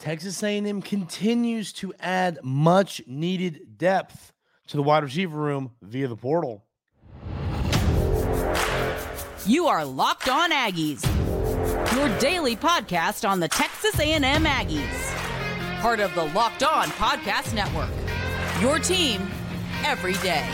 Texas 0.00 0.42
A&M 0.42 0.80
continues 0.80 1.74
to 1.74 1.92
add 2.00 2.38
much 2.42 3.02
needed 3.06 3.76
depth 3.76 4.32
to 4.68 4.78
the 4.78 4.82
wide 4.82 5.02
receiver 5.02 5.36
room 5.38 5.72
via 5.82 6.08
the 6.08 6.16
portal. 6.16 6.64
You 9.46 9.66
are 9.66 9.84
Locked 9.84 10.30
On 10.30 10.50
Aggies, 10.50 11.04
your 11.94 12.18
daily 12.18 12.56
podcast 12.56 13.28
on 13.28 13.40
the 13.40 13.48
Texas 13.48 14.00
A&M 14.00 14.22
Aggies, 14.22 15.80
part 15.82 16.00
of 16.00 16.14
the 16.14 16.24
Locked 16.24 16.62
On 16.62 16.88
Podcast 16.88 17.52
Network. 17.52 17.90
Your 18.62 18.78
team 18.78 19.30
every 19.84 20.14
day. 20.14 20.46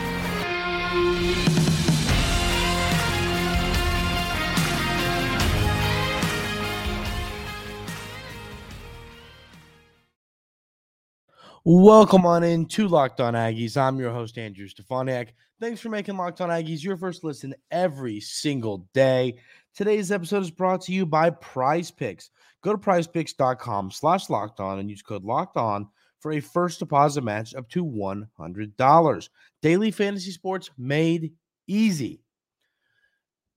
Welcome 11.69 12.25
on 12.25 12.45
in 12.45 12.65
to 12.67 12.87
Locked 12.87 13.19
On 13.19 13.33
Aggies. 13.33 13.75
I'm 13.75 13.99
your 13.99 14.13
host, 14.13 14.37
Andrew 14.37 14.69
Stefaniak. 14.69 15.31
Thanks 15.59 15.81
for 15.81 15.89
making 15.89 16.15
Locked 16.15 16.39
On 16.39 16.47
Aggies 16.47 16.81
your 16.81 16.95
first 16.95 17.25
listen 17.25 17.53
every 17.71 18.21
single 18.21 18.87
day. 18.93 19.39
Today's 19.75 20.09
episode 20.09 20.43
is 20.43 20.49
brought 20.49 20.79
to 20.83 20.93
you 20.93 21.05
by 21.05 21.29
Prize 21.29 21.91
Picks. 21.91 22.29
Go 22.63 22.71
to 22.71 22.77
prizepicks.com 22.77 23.91
slash 23.91 24.29
locked 24.29 24.61
on 24.61 24.79
and 24.79 24.89
use 24.89 25.01
code 25.01 25.25
locked 25.25 25.57
on 25.57 25.89
for 26.21 26.31
a 26.31 26.39
first 26.39 26.79
deposit 26.79 27.25
match 27.25 27.53
up 27.53 27.67
to 27.71 27.83
$100. 27.83 29.29
Daily 29.61 29.91
fantasy 29.91 30.31
sports 30.31 30.69
made 30.77 31.33
easy. 31.67 32.21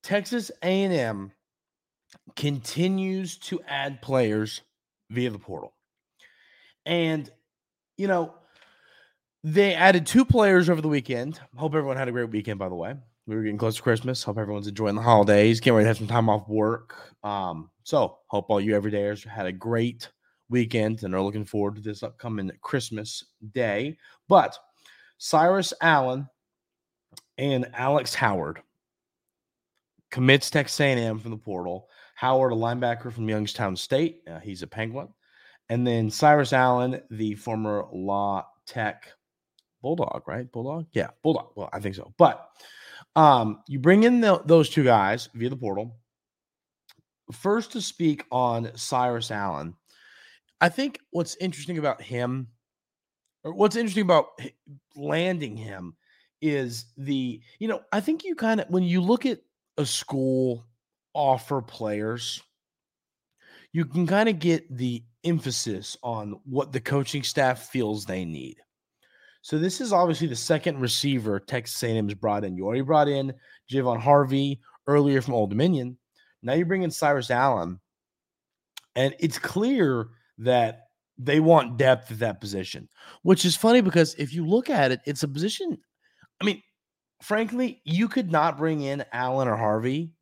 Texas 0.02 0.50
A&M 0.64 1.30
continues 2.34 3.38
to 3.38 3.60
add 3.68 4.02
players 4.02 4.62
via 5.10 5.30
the 5.30 5.38
portal. 5.38 5.74
And 6.84 7.30
you 8.00 8.08
know, 8.08 8.32
they 9.44 9.74
added 9.74 10.06
two 10.06 10.24
players 10.24 10.70
over 10.70 10.80
the 10.80 10.88
weekend. 10.88 11.38
Hope 11.54 11.74
everyone 11.74 11.98
had 11.98 12.08
a 12.08 12.12
great 12.12 12.30
weekend, 12.30 12.58
by 12.58 12.70
the 12.70 12.74
way. 12.74 12.94
We 13.26 13.36
were 13.36 13.42
getting 13.42 13.58
close 13.58 13.76
to 13.76 13.82
Christmas. 13.82 14.22
Hope 14.22 14.38
everyone's 14.38 14.66
enjoying 14.66 14.94
the 14.94 15.02
holidays. 15.02 15.60
Can't 15.60 15.76
wait 15.76 15.82
to 15.82 15.88
have 15.88 15.98
some 15.98 16.06
time 16.06 16.30
off 16.30 16.48
work. 16.48 16.96
Um, 17.22 17.70
so 17.84 18.18
hope 18.28 18.46
all 18.48 18.60
you 18.60 18.72
everydayers 18.72 19.26
had 19.26 19.44
a 19.44 19.52
great 19.52 20.08
weekend 20.48 21.02
and 21.02 21.14
are 21.14 21.20
looking 21.20 21.44
forward 21.44 21.76
to 21.76 21.82
this 21.82 22.02
upcoming 22.02 22.50
Christmas 22.62 23.22
day. 23.52 23.98
But 24.28 24.58
Cyrus 25.18 25.74
Allen 25.82 26.26
and 27.36 27.68
Alex 27.74 28.14
Howard 28.14 28.62
commits 30.10 30.48
Texas 30.48 30.80
A&M 30.80 31.18
from 31.18 31.32
the 31.32 31.36
portal. 31.36 31.88
Howard, 32.14 32.52
a 32.52 32.56
linebacker 32.56 33.12
from 33.12 33.28
Youngstown 33.28 33.76
State. 33.76 34.22
Uh, 34.28 34.40
he's 34.40 34.62
a 34.62 34.66
Penguin. 34.66 35.08
And 35.70 35.86
then 35.86 36.10
Cyrus 36.10 36.52
Allen, 36.52 37.00
the 37.10 37.36
former 37.36 37.86
La 37.92 38.44
Tech 38.66 39.06
Bulldog, 39.82 40.24
right? 40.26 40.50
Bulldog? 40.50 40.86
Yeah, 40.92 41.10
Bulldog. 41.22 41.52
Well, 41.54 41.70
I 41.72 41.78
think 41.78 41.94
so. 41.94 42.12
But 42.18 42.46
um, 43.14 43.60
you 43.68 43.78
bring 43.78 44.02
in 44.02 44.20
the, 44.20 44.42
those 44.44 44.68
two 44.68 44.82
guys 44.82 45.28
via 45.32 45.48
the 45.48 45.56
portal. 45.56 45.96
First, 47.32 47.70
to 47.72 47.80
speak 47.80 48.24
on 48.32 48.72
Cyrus 48.74 49.30
Allen, 49.30 49.74
I 50.60 50.68
think 50.68 50.98
what's 51.12 51.36
interesting 51.36 51.78
about 51.78 52.02
him, 52.02 52.48
or 53.44 53.54
what's 53.54 53.76
interesting 53.76 54.02
about 54.02 54.26
landing 54.96 55.56
him, 55.56 55.94
is 56.42 56.86
the, 56.96 57.40
you 57.60 57.68
know, 57.68 57.80
I 57.92 58.00
think 58.00 58.24
you 58.24 58.34
kind 58.34 58.60
of, 58.60 58.68
when 58.70 58.82
you 58.82 59.00
look 59.00 59.24
at 59.24 59.40
a 59.78 59.86
school 59.86 60.66
offer 61.14 61.62
players, 61.62 62.42
you 63.72 63.84
can 63.84 64.06
kind 64.06 64.28
of 64.28 64.38
get 64.38 64.74
the 64.76 65.02
emphasis 65.24 65.96
on 66.02 66.40
what 66.44 66.72
the 66.72 66.80
coaching 66.80 67.22
staff 67.22 67.68
feels 67.68 68.04
they 68.04 68.24
need. 68.24 68.56
So 69.42 69.58
this 69.58 69.80
is 69.80 69.92
obviously 69.92 70.26
the 70.26 70.36
second 70.36 70.80
receiver 70.80 71.40
Texas 71.40 71.82
A&M 71.82 72.08
has 72.08 72.14
brought 72.14 72.44
in. 72.44 72.56
You 72.56 72.66
already 72.66 72.82
brought 72.82 73.08
in 73.08 73.32
Javon 73.70 74.00
Harvey 74.00 74.60
earlier 74.86 75.22
from 75.22 75.34
Old 75.34 75.50
Dominion. 75.50 75.96
Now 76.42 76.54
you 76.54 76.64
bring 76.64 76.82
in 76.82 76.90
Cyrus 76.90 77.30
Allen, 77.30 77.80
and 78.96 79.14
it's 79.18 79.38
clear 79.38 80.08
that 80.38 80.86
they 81.16 81.38
want 81.40 81.76
depth 81.76 82.10
at 82.10 82.18
that 82.20 82.40
position, 82.40 82.88
which 83.22 83.44
is 83.44 83.56
funny 83.56 83.82
because 83.82 84.14
if 84.14 84.32
you 84.32 84.46
look 84.46 84.70
at 84.70 84.90
it, 84.90 85.00
it's 85.06 85.22
a 85.22 85.28
position. 85.28 85.78
I 86.40 86.44
mean, 86.44 86.62
frankly, 87.22 87.82
you 87.84 88.08
could 88.08 88.30
not 88.30 88.56
bring 88.56 88.80
in 88.80 89.04
Allen 89.12 89.48
or 89.48 89.56
Harvey, 89.56 90.12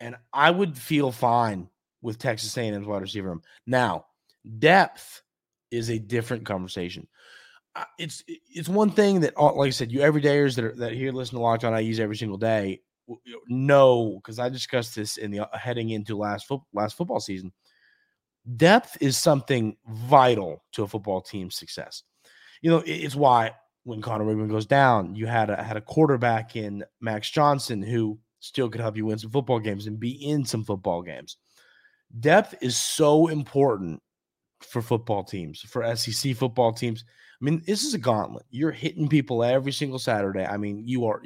and 0.00 0.16
I 0.32 0.50
would 0.50 0.76
feel 0.76 1.12
fine 1.12 1.68
with 2.02 2.18
Texas 2.18 2.56
A&M's 2.56 2.86
wide 2.86 3.02
receiver 3.02 3.28
room. 3.28 3.42
Now, 3.66 4.06
Depth 4.58 5.22
is 5.70 5.90
a 5.90 5.98
different 5.98 6.44
conversation. 6.44 7.06
It's 7.98 8.24
it's 8.26 8.68
one 8.68 8.90
thing 8.90 9.20
that, 9.20 9.34
uh, 9.36 9.52
like 9.52 9.68
I 9.68 9.70
said, 9.70 9.92
you 9.92 10.00
everydayers 10.00 10.56
that 10.56 10.64
are 10.64 10.74
that 10.76 10.94
here 10.94 11.12
listen 11.12 11.36
to 11.36 11.42
Locked 11.42 11.62
On 11.64 11.72
Aggies 11.72 12.00
every 12.00 12.16
single 12.16 12.38
day 12.38 12.80
know 13.48 14.14
because 14.16 14.38
I 14.38 14.48
discussed 14.48 14.94
this 14.94 15.16
in 15.16 15.30
the 15.30 15.40
uh, 15.40 15.56
heading 15.56 15.90
into 15.90 16.16
last 16.16 16.46
fo- 16.46 16.66
last 16.72 16.96
football 16.96 17.20
season. 17.20 17.52
Depth 18.56 18.96
is 19.00 19.16
something 19.16 19.76
vital 19.86 20.64
to 20.72 20.82
a 20.82 20.88
football 20.88 21.20
team's 21.20 21.56
success. 21.56 22.02
You 22.62 22.70
know, 22.70 22.82
it's 22.84 23.14
why 23.14 23.52
when 23.84 24.02
Conner 24.02 24.24
Weigman 24.24 24.50
goes 24.50 24.66
down, 24.66 25.14
you 25.14 25.26
had 25.26 25.50
a 25.50 25.62
had 25.62 25.76
a 25.76 25.82
quarterback 25.82 26.56
in 26.56 26.84
Max 27.00 27.30
Johnson 27.30 27.82
who 27.82 28.18
still 28.40 28.68
could 28.68 28.80
help 28.80 28.96
you 28.96 29.06
win 29.06 29.18
some 29.18 29.30
football 29.30 29.60
games 29.60 29.86
and 29.86 30.00
be 30.00 30.10
in 30.10 30.44
some 30.44 30.64
football 30.64 31.02
games. 31.02 31.36
Depth 32.20 32.54
is 32.60 32.76
so 32.76 33.28
important 33.28 34.02
for 34.60 34.82
football 34.82 35.24
teams, 35.24 35.60
for 35.60 35.96
SEC 35.96 36.34
football 36.36 36.72
teams. 36.72 37.04
I 37.40 37.44
mean, 37.44 37.62
this 37.66 37.84
is 37.84 37.94
a 37.94 37.98
gauntlet. 37.98 38.46
You're 38.50 38.72
hitting 38.72 39.08
people 39.08 39.44
every 39.44 39.72
single 39.72 39.98
Saturday. 39.98 40.44
I 40.44 40.56
mean, 40.56 40.82
you 40.84 41.06
are 41.06 41.22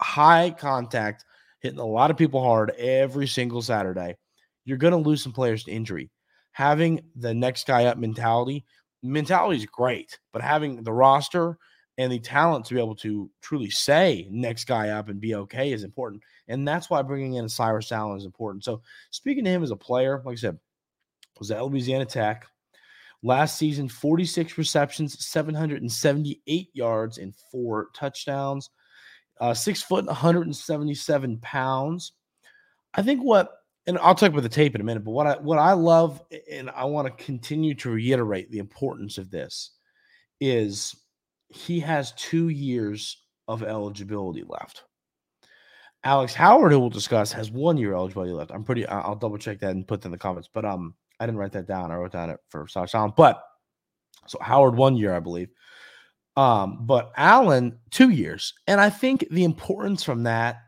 high 0.00 0.50
contact, 0.50 1.24
hitting 1.60 1.78
a 1.78 1.86
lot 1.86 2.10
of 2.10 2.16
people 2.16 2.42
hard 2.42 2.70
every 2.78 3.26
single 3.26 3.62
Saturday. 3.62 4.16
You're 4.64 4.78
going 4.78 4.92
to 4.92 5.08
lose 5.08 5.22
some 5.22 5.32
players 5.32 5.64
to 5.64 5.72
injury. 5.72 6.10
Having 6.52 7.02
the 7.16 7.34
next 7.34 7.66
guy 7.66 7.86
up 7.86 7.98
mentality, 7.98 8.64
mentality 9.02 9.58
is 9.58 9.66
great, 9.66 10.18
but 10.32 10.42
having 10.42 10.82
the 10.82 10.92
roster 10.92 11.58
and 11.98 12.10
the 12.10 12.18
talent 12.18 12.64
to 12.66 12.74
be 12.74 12.80
able 12.80 12.96
to 12.96 13.30
truly 13.42 13.70
say 13.70 14.26
next 14.30 14.64
guy 14.64 14.90
up 14.90 15.08
and 15.08 15.20
be 15.20 15.34
okay 15.34 15.72
is 15.72 15.84
important. 15.84 16.22
And 16.48 16.66
that's 16.66 16.88
why 16.88 17.02
bringing 17.02 17.34
in 17.34 17.48
Cyrus 17.48 17.92
Allen 17.92 18.18
is 18.18 18.24
important. 18.24 18.64
So, 18.64 18.82
speaking 19.10 19.44
to 19.44 19.50
him 19.50 19.62
as 19.62 19.70
a 19.70 19.76
player, 19.76 20.22
like 20.24 20.34
I 20.34 20.36
said, 20.36 20.58
was 21.38 21.50
at 21.50 21.64
Louisiana 21.64 22.06
Tech, 22.06 22.46
Last 23.24 23.56
season, 23.56 23.88
46 23.88 24.58
receptions, 24.58 25.24
778 25.24 26.70
yards, 26.72 27.18
and 27.18 27.34
four 27.52 27.88
touchdowns. 27.94 28.70
Uh, 29.40 29.54
six 29.54 29.80
foot, 29.80 30.06
177 30.06 31.38
pounds. 31.38 32.12
I 32.94 33.02
think 33.02 33.22
what, 33.22 33.52
and 33.86 33.96
I'll 33.98 34.16
talk 34.16 34.30
about 34.30 34.42
the 34.42 34.48
tape 34.48 34.74
in 34.74 34.80
a 34.80 34.84
minute, 34.84 35.04
but 35.04 35.12
what 35.12 35.26
I 35.26 35.36
what 35.36 35.58
I 35.58 35.72
love, 35.72 36.20
and 36.50 36.68
I 36.70 36.84
want 36.84 37.06
to 37.06 37.24
continue 37.24 37.74
to 37.76 37.90
reiterate 37.90 38.50
the 38.50 38.58
importance 38.58 39.18
of 39.18 39.30
this, 39.30 39.70
is 40.40 40.94
he 41.54 41.80
has 41.80 42.12
two 42.12 42.48
years 42.48 43.22
of 43.48 43.62
eligibility 43.62 44.44
left. 44.46 44.84
Alex 46.04 46.34
Howard, 46.34 46.72
who 46.72 46.80
we'll 46.80 46.90
discuss, 46.90 47.32
has 47.32 47.50
one 47.50 47.76
year 47.76 47.94
eligibility 47.94 48.32
left. 48.32 48.50
I'm 48.50 48.64
pretty. 48.64 48.86
I'll 48.86 49.14
double 49.14 49.38
check 49.38 49.60
that 49.60 49.70
and 49.70 49.86
put 49.86 50.00
that 50.00 50.08
in 50.08 50.12
the 50.12 50.18
comments. 50.18 50.48
But 50.52 50.64
um, 50.64 50.94
I 51.20 51.26
didn't 51.26 51.38
write 51.38 51.52
that 51.52 51.68
down. 51.68 51.90
I 51.90 51.96
wrote 51.96 52.12
down 52.12 52.30
it 52.30 52.40
for 52.48 52.66
South 52.66 52.94
Allen. 52.94 53.12
But 53.16 53.42
so 54.26 54.38
Howard 54.40 54.74
one 54.74 54.96
year, 54.96 55.14
I 55.14 55.20
believe. 55.20 55.48
Um, 56.36 56.86
but 56.86 57.12
Allen 57.16 57.78
two 57.90 58.10
years, 58.10 58.54
and 58.66 58.80
I 58.80 58.90
think 58.90 59.26
the 59.30 59.44
importance 59.44 60.02
from 60.02 60.24
that 60.24 60.62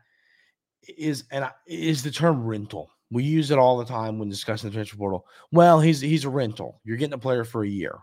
is 0.97 1.25
and 1.31 1.49
is 1.67 2.03
the 2.03 2.11
term 2.11 2.45
rental. 2.45 2.89
We 3.11 3.23
use 3.23 3.51
it 3.51 3.57
all 3.57 3.77
the 3.77 3.85
time 3.85 4.19
when 4.19 4.29
discussing 4.29 4.69
the 4.69 4.73
transfer 4.73 4.97
portal. 4.97 5.25
Well, 5.51 5.79
he's 5.79 5.99
he's 5.99 6.25
a 6.25 6.29
rental. 6.29 6.81
You're 6.83 6.97
getting 6.97 7.13
a 7.13 7.17
player 7.17 7.43
for 7.43 7.63
a 7.63 7.69
year. 7.69 7.97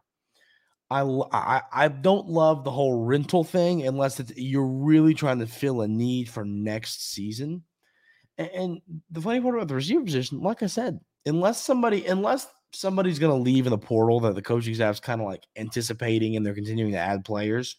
I, 0.92 1.62
I, 1.72 1.88
don't 1.88 2.28
love 2.28 2.64
the 2.64 2.70
whole 2.70 3.04
rental 3.04 3.44
thing 3.44 3.86
unless 3.86 4.20
you're 4.36 4.66
really 4.66 5.14
trying 5.14 5.38
to 5.38 5.46
fill 5.46 5.82
a 5.82 5.88
need 5.88 6.28
for 6.28 6.44
next 6.44 7.12
season. 7.12 7.62
And, 8.38 8.50
and 8.50 8.80
the 9.10 9.20
funny 9.20 9.40
part 9.40 9.54
about 9.54 9.68
the 9.68 9.74
receiver 9.74 10.04
position, 10.04 10.40
like 10.40 10.62
I 10.62 10.66
said, 10.66 11.00
unless 11.26 11.62
somebody 11.62 12.06
unless 12.06 12.46
somebody's 12.72 13.18
going 13.18 13.36
to 13.36 13.42
leave 13.42 13.66
in 13.66 13.70
the 13.70 13.78
portal 13.78 14.20
that 14.20 14.34
the 14.34 14.42
coaching 14.42 14.74
staff's 14.74 15.00
kind 15.00 15.20
of 15.20 15.26
like 15.26 15.46
anticipating 15.56 16.36
and 16.36 16.44
they're 16.44 16.54
continuing 16.54 16.92
to 16.92 16.98
add 16.98 17.24
players, 17.24 17.76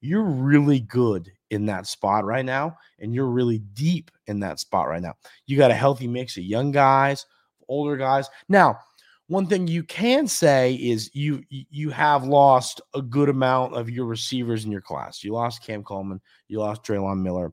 you're 0.00 0.24
really 0.24 0.80
good 0.80 1.30
in 1.50 1.66
that 1.66 1.86
spot 1.86 2.24
right 2.24 2.44
now 2.44 2.76
and 2.98 3.14
you're 3.14 3.26
really 3.26 3.58
deep 3.58 4.10
in 4.26 4.40
that 4.40 4.58
spot 4.58 4.88
right 4.88 5.02
now. 5.02 5.14
You 5.46 5.56
got 5.56 5.70
a 5.70 5.74
healthy 5.74 6.06
mix 6.06 6.36
of 6.36 6.44
young 6.44 6.72
guys, 6.72 7.26
older 7.68 7.96
guys. 7.96 8.28
Now, 8.48 8.78
one 9.26 9.46
thing 9.46 9.66
you 9.66 9.82
can 9.82 10.26
say 10.26 10.74
is 10.74 11.10
you 11.14 11.42
you 11.50 11.90
have 11.90 12.24
lost 12.24 12.80
a 12.94 13.00
good 13.00 13.28
amount 13.28 13.74
of 13.74 13.88
your 13.88 14.04
receivers 14.06 14.64
in 14.64 14.70
your 14.72 14.82
class. 14.82 15.24
You 15.24 15.32
lost 15.32 15.62
Cam 15.62 15.82
Coleman, 15.82 16.20
you 16.48 16.60
lost 16.60 16.84
Drelon 16.84 17.22
Miller, 17.22 17.52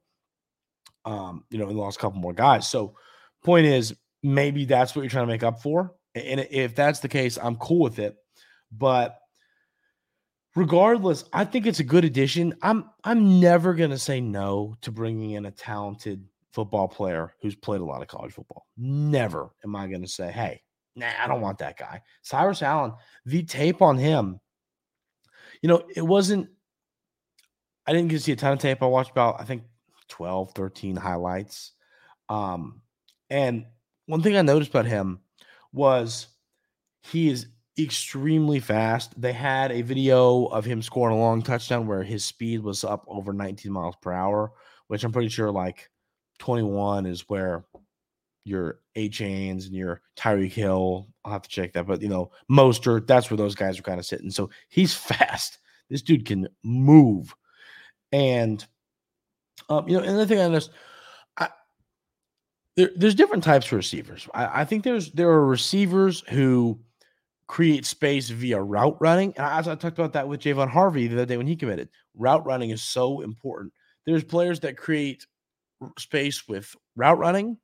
um, 1.06 1.46
you 1.50 1.58
know, 1.58 1.70
and 1.70 1.78
lost 1.78 1.98
a 1.98 2.02
couple 2.02 2.20
more 2.20 2.34
guys. 2.34 2.68
So, 2.68 2.96
point 3.44 3.66
is, 3.66 3.96
maybe 4.22 4.66
that's 4.66 4.96
what 4.96 5.04
you're 5.04 5.10
trying 5.10 5.28
to 5.28 5.32
make 5.32 5.44
up 5.44 5.62
for. 5.62 5.94
And 6.14 6.46
if 6.52 6.76
that's 6.76 7.00
the 7.00 7.08
case, 7.08 7.38
I'm 7.42 7.56
cool 7.56 7.80
with 7.80 8.00
it. 8.00 8.18
But 8.70 9.18
regardless, 10.56 11.24
I 11.32 11.46
think 11.46 11.66
it's 11.66 11.80
a 11.80 11.86
good 11.86 12.04
addition. 12.04 12.54
I'm 12.62 12.90
I'm 13.06 13.40
never 13.40 13.74
to 13.92 13.98
say 13.98 14.20
no 14.20 14.76
to 14.82 14.92
bringing 14.92 15.32
in 15.32 15.46
a 15.46 15.52
talented 15.52 16.26
football 16.52 16.90
player 16.90 17.34
who's 17.42 17.56
played 17.56 17.80
a 17.80 17.86
lot 17.86 18.02
of 18.02 18.10
college 18.10 18.34
football. 18.34 18.66
Never 18.78 19.52
am 19.64 19.76
I 19.76 19.88
to 20.02 20.08
say, 20.10 20.32
"Hey, 20.32 20.62
nah, 20.96 21.12
I 21.22 21.28
don't 21.28 21.42
want 21.42 21.60
that 21.60 21.78
guy." 21.78 22.02
Cyrus 22.22 22.62
Allen, 22.62 22.94
the 23.26 23.44
tape 23.44 23.82
on 23.82 23.98
him, 23.98 24.40
you 25.62 25.70
know, 25.70 25.84
it 25.96 26.02
wasn't 26.02 26.50
I 27.88 27.94
didn't 27.94 28.10
get 28.10 28.18
to 28.18 28.24
see 28.24 28.32
a 28.32 28.36
ton 28.36 28.54
of 28.54 28.60
tape. 28.60 28.82
I 28.82 28.86
watched 28.86 29.12
about 29.12 29.40
I 29.40 29.44
think 29.44 29.64
12, 30.08 30.52
13 30.54 30.96
highlights. 30.96 31.74
Um 32.30 32.82
and 33.30 33.66
one 34.06 34.22
thing 34.22 34.36
I 34.36 34.42
noticed 34.42 34.72
about 34.72 34.86
him 34.86 35.22
was 35.72 36.28
he 37.04 37.30
is 37.30 37.48
extremely 37.80 38.60
fast. 38.60 39.20
They 39.20 39.34
had 39.34 39.72
a 39.72 39.82
video 39.82 40.46
of 40.46 40.66
him 40.66 40.82
scoring 40.82 41.16
a 41.16 41.20
long 41.20 41.42
touchdown 41.42 41.88
where 41.88 42.04
his 42.04 42.26
speed 42.26 42.62
was 42.62 42.84
up 42.84 43.06
over 43.08 43.34
19 43.34 43.72
miles 43.72 43.96
per 44.02 44.12
hour, 44.12 44.52
which 44.88 45.04
I'm 45.04 45.12
pretty 45.12 45.30
sure 45.30 45.52
like 45.52 45.90
21 46.40 47.06
is 47.06 47.30
where 47.30 47.66
your 48.44 48.80
Achanes 48.96 49.66
and 49.66 49.76
your 49.76 50.02
Tyreek 50.18 50.54
Hill. 50.54 51.08
I'll 51.24 51.34
have 51.34 51.44
to 51.44 51.50
check 51.50 51.74
that, 51.74 51.88
but 51.88 52.02
you 52.02 52.10
know, 52.10 52.32
Mostert, 52.50 53.08
that's 53.08 53.30
where 53.30 53.38
those 53.38 53.56
guys 53.56 53.80
are 53.80 53.84
kind 53.84 54.00
of 54.00 54.06
sitting. 54.06 54.32
So 54.32 54.50
he's 54.70 54.94
fast. 54.96 55.60
This 55.90 56.02
dude 56.02 56.26
can 56.26 56.48
move. 56.64 57.34
And 58.12 58.66
um, 59.70 59.88
you 59.88 59.98
know, 59.98 60.04
another 60.04 60.26
thing 60.26 60.40
I 60.40 60.48
noticed, 60.48 60.72
I, 61.38 61.50
there, 62.76 62.92
there's 62.96 63.16
different 63.16 63.44
types 63.44 63.68
of 63.68 63.74
receivers. 63.74 64.28
I, 64.34 64.62
I 64.62 64.66
think 64.66 64.84
there's 64.84 65.12
there 65.12 65.30
are 65.30 65.46
receivers 65.46 66.24
who 66.30 66.80
create 67.48 67.86
space 67.86 68.30
via 68.30 68.62
route 68.62 68.96
running. 69.02 69.34
And 69.36 69.46
as 69.46 69.68
I 69.68 69.76
talked 69.76 70.00
about 70.00 70.14
that 70.14 70.28
with 70.28 70.40
Javon 70.40 70.70
Harvey 70.70 71.08
the 71.08 71.18
other 71.18 71.26
day 71.26 71.36
when 71.36 71.48
he 71.48 71.58
committed. 71.58 71.90
Route 72.16 72.46
running 72.46 72.70
is 72.70 72.82
so 72.82 73.20
important. 73.20 73.74
There's 74.06 74.24
players 74.24 74.62
that 74.62 74.78
create 74.78 75.26
space 76.00 76.48
with 76.48 76.74
route 76.96 77.18
running 77.18 77.58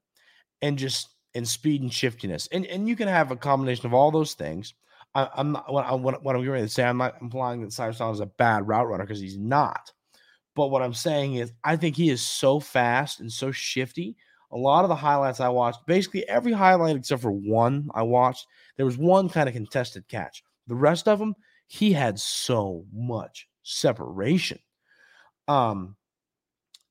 and 0.62 0.78
just 0.78 1.10
and 1.36 1.48
speed 1.48 1.82
and 1.82 1.94
shiftiness. 1.94 2.48
And 2.52 2.66
and 2.66 2.88
you 2.88 2.96
can 2.96 3.08
have 3.08 3.32
a 3.32 3.36
combination 3.36 3.86
of 3.86 3.94
all 3.94 4.12
those 4.12 4.34
things. 4.34 4.74
I, 5.16 5.30
am 5.38 5.54
not 5.54 5.72
what, 5.72 5.86
I, 5.86 5.94
what, 5.94 6.24
what 6.24 6.36
I'm 6.36 6.46
going 6.46 6.62
to 6.62 6.70
say. 6.70 6.84
I'm 6.84 6.98
not 6.98 7.22
implying 7.22 7.62
that 7.62 7.74
Cyrus 7.74 8.00
is 8.00 8.20
a 8.20 8.26
bad 8.26 8.68
route 8.68 8.88
runner 8.88 9.04
because 9.04 9.20
he's 9.20 9.38
not. 9.38 9.92
But 10.54 10.68
what 10.68 10.84
I'm 10.84 10.94
saying 10.94 11.36
is, 11.36 11.54
I 11.64 11.76
think 11.76 11.96
he 11.96 12.10
is 12.10 12.22
so 12.22 12.60
fast 12.60 13.20
and 13.20 13.32
so 13.32 13.52
shifty 13.52 14.16
a 14.52 14.58
lot 14.58 14.86
of 14.86 14.90
the 14.90 14.96
highlights 14.96 15.40
I 15.40 15.50
watched, 15.50 15.86
basically 15.86 16.28
every 16.30 16.54
highlight 16.54 16.96
except 16.96 17.22
for 17.22 17.32
one 17.32 17.90
I 17.94 18.04
watched, 18.04 18.48
there 18.78 18.86
was 18.86 18.98
one 18.98 19.30
kind 19.30 19.50
of 19.50 19.56
contested 19.56 20.08
catch. 20.08 20.44
The 20.68 20.76
rest 20.76 21.08
of 21.08 21.20
them, 21.20 21.36
he 21.68 21.92
had 21.92 22.20
so 22.20 22.86
much 22.94 23.48
separation. 23.64 24.60
Um, 25.48 25.96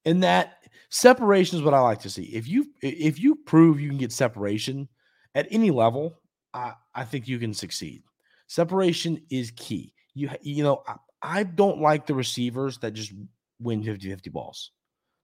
and 0.05 0.23
that 0.23 0.59
separation 0.91 1.59
is 1.59 1.65
what 1.65 1.75
I 1.75 1.81
like 1.81 2.01
to 2.01 2.11
see. 2.11 2.25
If 2.25 2.49
you 2.49 2.67
if 2.83 3.19
you 3.19 3.37
prove 3.37 3.81
you 3.81 3.89
can 3.89 3.99
get 3.99 4.13
separation 4.13 4.89
at 5.35 5.49
any 5.51 5.71
level, 5.71 6.21
I, 6.55 6.73
I 6.95 7.05
think 7.05 7.29
you 7.29 7.39
can 7.39 7.55
succeed. 7.55 8.03
Separation 8.47 9.21
is 9.31 9.53
key. 9.57 9.93
You 10.15 10.31
you 10.43 10.63
know, 10.63 10.83
I, 10.87 10.97
I 11.23 11.43
don't 11.43 11.81
like 11.81 12.07
the 12.07 12.15
receivers 12.15 12.79
that 12.79 12.93
just 12.93 13.13
win 13.61 13.83
50-50 13.83 14.31
balls 14.33 14.71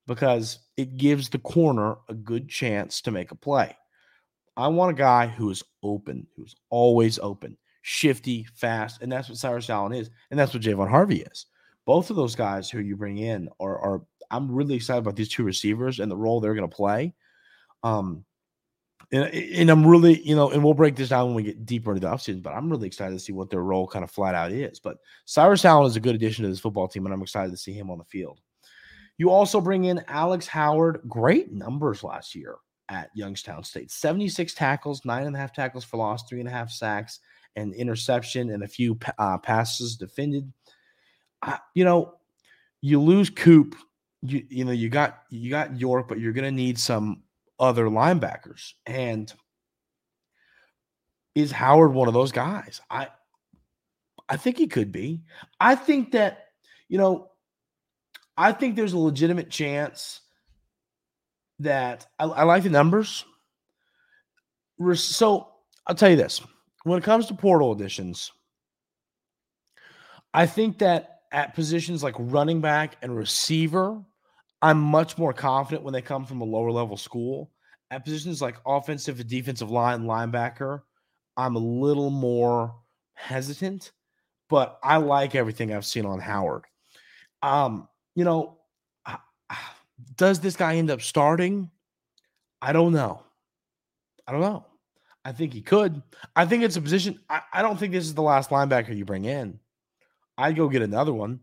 because 0.06 0.58
it 0.76 0.96
gives 0.96 1.28
the 1.28 1.38
corner 1.38 1.96
a 2.08 2.14
good 2.14 2.48
chance 2.48 3.00
to 3.02 3.10
make 3.10 3.30
a 3.30 3.36
play. 3.36 3.76
I 4.56 4.68
want 4.68 4.90
a 4.90 4.94
guy 4.94 5.26
who 5.26 5.50
is 5.50 5.62
open, 5.82 6.26
who's 6.36 6.54
always 6.70 7.18
open, 7.18 7.56
shifty, 7.82 8.44
fast, 8.54 9.00
and 9.00 9.10
that's 9.10 9.28
what 9.28 9.38
Cyrus 9.38 9.70
Allen 9.70 9.92
is, 9.92 10.10
and 10.30 10.38
that's 10.38 10.52
what 10.52 10.62
Javon 10.62 10.90
Harvey 10.90 11.22
is. 11.22 11.46
Both 11.86 12.10
of 12.10 12.16
those 12.16 12.36
guys 12.36 12.70
who 12.70 12.80
you 12.80 12.96
bring 12.96 13.18
in 13.18 13.48
are, 13.60 13.78
are 13.78 14.02
I'm 14.32 14.50
really 14.50 14.74
excited 14.74 15.00
about 15.00 15.16
these 15.16 15.28
two 15.28 15.44
receivers 15.44 16.00
and 16.00 16.10
the 16.10 16.16
role 16.16 16.40
they're 16.40 16.54
going 16.54 16.68
to 16.68 16.74
play. 16.74 17.14
Um, 17.82 18.24
and, 19.12 19.24
and 19.24 19.70
I'm 19.70 19.86
really, 19.86 20.20
you 20.22 20.34
know, 20.34 20.50
and 20.50 20.64
we'll 20.64 20.74
break 20.74 20.96
this 20.96 21.10
down 21.10 21.26
when 21.26 21.34
we 21.34 21.42
get 21.42 21.66
deeper 21.66 21.92
into 21.92 22.00
the 22.00 22.12
offseason, 22.12 22.42
but 22.42 22.54
I'm 22.54 22.70
really 22.70 22.86
excited 22.86 23.12
to 23.12 23.20
see 23.20 23.32
what 23.32 23.50
their 23.50 23.62
role 23.62 23.86
kind 23.86 24.04
of 24.04 24.10
flat 24.10 24.34
out 24.34 24.52
is. 24.52 24.80
But 24.80 24.96
Cyrus 25.26 25.64
Allen 25.64 25.86
is 25.86 25.96
a 25.96 26.00
good 26.00 26.14
addition 26.14 26.44
to 26.44 26.48
this 26.48 26.60
football 26.60 26.88
team, 26.88 27.04
and 27.04 27.14
I'm 27.14 27.22
excited 27.22 27.50
to 27.50 27.58
see 27.58 27.72
him 27.72 27.90
on 27.90 27.98
the 27.98 28.04
field. 28.04 28.40
You 29.18 29.30
also 29.30 29.60
bring 29.60 29.84
in 29.84 30.02
Alex 30.08 30.46
Howard. 30.46 31.02
Great 31.06 31.52
numbers 31.52 32.02
last 32.02 32.34
year 32.34 32.56
at 32.88 33.10
Youngstown 33.14 33.64
State 33.64 33.90
76 33.90 34.54
tackles, 34.54 35.04
nine 35.04 35.26
and 35.26 35.36
a 35.36 35.38
half 35.38 35.52
tackles 35.52 35.84
for 35.84 35.98
loss, 35.98 36.28
three 36.28 36.40
and 36.40 36.48
a 36.48 36.52
half 36.52 36.70
sacks, 36.70 37.20
and 37.56 37.74
interception, 37.74 38.50
and 38.50 38.62
a 38.62 38.68
few 38.68 38.98
uh, 39.18 39.38
passes 39.38 39.96
defended. 39.96 40.50
Uh, 41.42 41.58
you 41.74 41.84
know, 41.84 42.14
you 42.80 43.00
lose 43.00 43.30
Coop. 43.30 43.76
You, 44.22 44.44
you 44.48 44.64
know, 44.64 44.72
you 44.72 44.88
got 44.88 45.22
you 45.30 45.50
got 45.50 45.78
York, 45.78 46.08
but 46.08 46.20
you're 46.20 46.32
going 46.32 46.44
to 46.44 46.56
need 46.56 46.78
some 46.78 47.22
other 47.58 47.86
linebackers. 47.86 48.72
And 48.86 49.32
is 51.34 51.50
Howard 51.50 51.92
one 51.92 52.08
of 52.08 52.14
those 52.14 52.32
guys? 52.32 52.80
I 52.90 53.08
I 54.28 54.36
think 54.36 54.58
he 54.58 54.66
could 54.66 54.92
be. 54.92 55.22
I 55.60 55.74
think 55.74 56.12
that, 56.12 56.46
you 56.88 56.98
know, 56.98 57.30
I 58.36 58.52
think 58.52 58.76
there's 58.76 58.92
a 58.92 58.98
legitimate 58.98 59.50
chance 59.50 60.20
that 61.58 62.06
I, 62.18 62.24
I 62.24 62.42
like 62.44 62.62
the 62.62 62.70
numbers. 62.70 63.24
So 64.94 65.48
I'll 65.86 65.94
tell 65.94 66.10
you 66.10 66.16
this 66.16 66.40
when 66.84 66.98
it 66.98 67.04
comes 67.04 67.26
to 67.26 67.34
portal 67.34 67.72
additions, 67.72 68.32
I 70.34 70.46
think 70.46 70.78
that 70.78 71.20
at 71.30 71.54
positions 71.54 72.02
like 72.02 72.14
running 72.18 72.60
back 72.60 72.96
and 73.02 73.16
receiver, 73.16 74.02
I'm 74.62 74.80
much 74.80 75.18
more 75.18 75.32
confident 75.32 75.82
when 75.82 75.92
they 75.92 76.02
come 76.02 76.24
from 76.24 76.40
a 76.40 76.44
lower 76.44 76.70
level 76.70 76.96
school. 76.96 77.50
At 77.90 78.04
positions 78.04 78.40
like 78.40 78.56
offensive 78.64 79.20
and 79.20 79.28
defensive 79.28 79.70
line, 79.70 80.04
linebacker, 80.04 80.82
I'm 81.36 81.56
a 81.56 81.58
little 81.58 82.10
more 82.10 82.74
hesitant, 83.14 83.92
but 84.48 84.78
I 84.82 84.96
like 84.96 85.34
everything 85.34 85.74
I've 85.74 85.84
seen 85.84 86.06
on 86.06 86.20
Howard. 86.20 86.64
Um, 87.42 87.88
you 88.14 88.24
know, 88.24 88.58
does 90.16 90.40
this 90.40 90.56
guy 90.56 90.76
end 90.76 90.90
up 90.90 91.02
starting? 91.02 91.70
I 92.60 92.72
don't 92.72 92.92
know. 92.92 93.22
I 94.26 94.32
don't 94.32 94.40
know. 94.40 94.64
I 95.24 95.32
think 95.32 95.52
he 95.52 95.60
could. 95.60 96.02
I 96.34 96.46
think 96.46 96.62
it's 96.62 96.76
a 96.76 96.80
position. 96.80 97.20
I, 97.28 97.42
I 97.52 97.62
don't 97.62 97.78
think 97.78 97.92
this 97.92 98.04
is 98.04 98.14
the 98.14 98.22
last 98.22 98.50
linebacker 98.50 98.96
you 98.96 99.04
bring 99.04 99.24
in. 99.24 99.58
I'd 100.38 100.56
go 100.56 100.68
get 100.68 100.82
another 100.82 101.12
one 101.12 101.40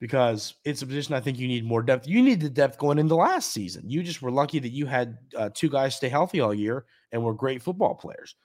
because 0.00 0.54
it's 0.64 0.82
a 0.82 0.86
position 0.86 1.14
I 1.14 1.20
think 1.20 1.38
you 1.38 1.48
need 1.48 1.64
more 1.64 1.82
depth. 1.82 2.06
You 2.06 2.22
need 2.22 2.40
the 2.40 2.50
depth 2.50 2.78
going 2.78 2.98
into 2.98 3.16
last 3.16 3.52
season. 3.52 3.88
You 3.88 4.02
just 4.02 4.22
were 4.22 4.30
lucky 4.30 4.58
that 4.60 4.70
you 4.70 4.86
had 4.86 5.18
uh, 5.36 5.50
two 5.52 5.68
guys 5.68 5.96
stay 5.96 6.08
healthy 6.08 6.40
all 6.40 6.54
year 6.54 6.84
and 7.12 7.22
were 7.22 7.34
great 7.34 7.62
football 7.62 7.94
players. 7.94 8.36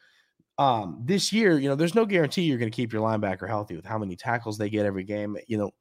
Um, 0.57 1.01
this 1.03 1.33
year, 1.33 1.57
you 1.57 1.69
know, 1.69 1.75
there's 1.75 1.95
no 1.95 2.05
guarantee 2.05 2.43
you're 2.43 2.57
going 2.57 2.71
to 2.71 2.75
keep 2.75 2.93
your 2.93 3.01
linebacker 3.01 3.47
healthy 3.47 3.75
with 3.75 3.85
how 3.85 3.97
many 3.97 4.15
tackles 4.15 4.57
they 4.57 4.69
get 4.69 4.85
every 4.85 5.03
game. 5.03 5.37
You 5.47 5.57
know, 5.57 5.71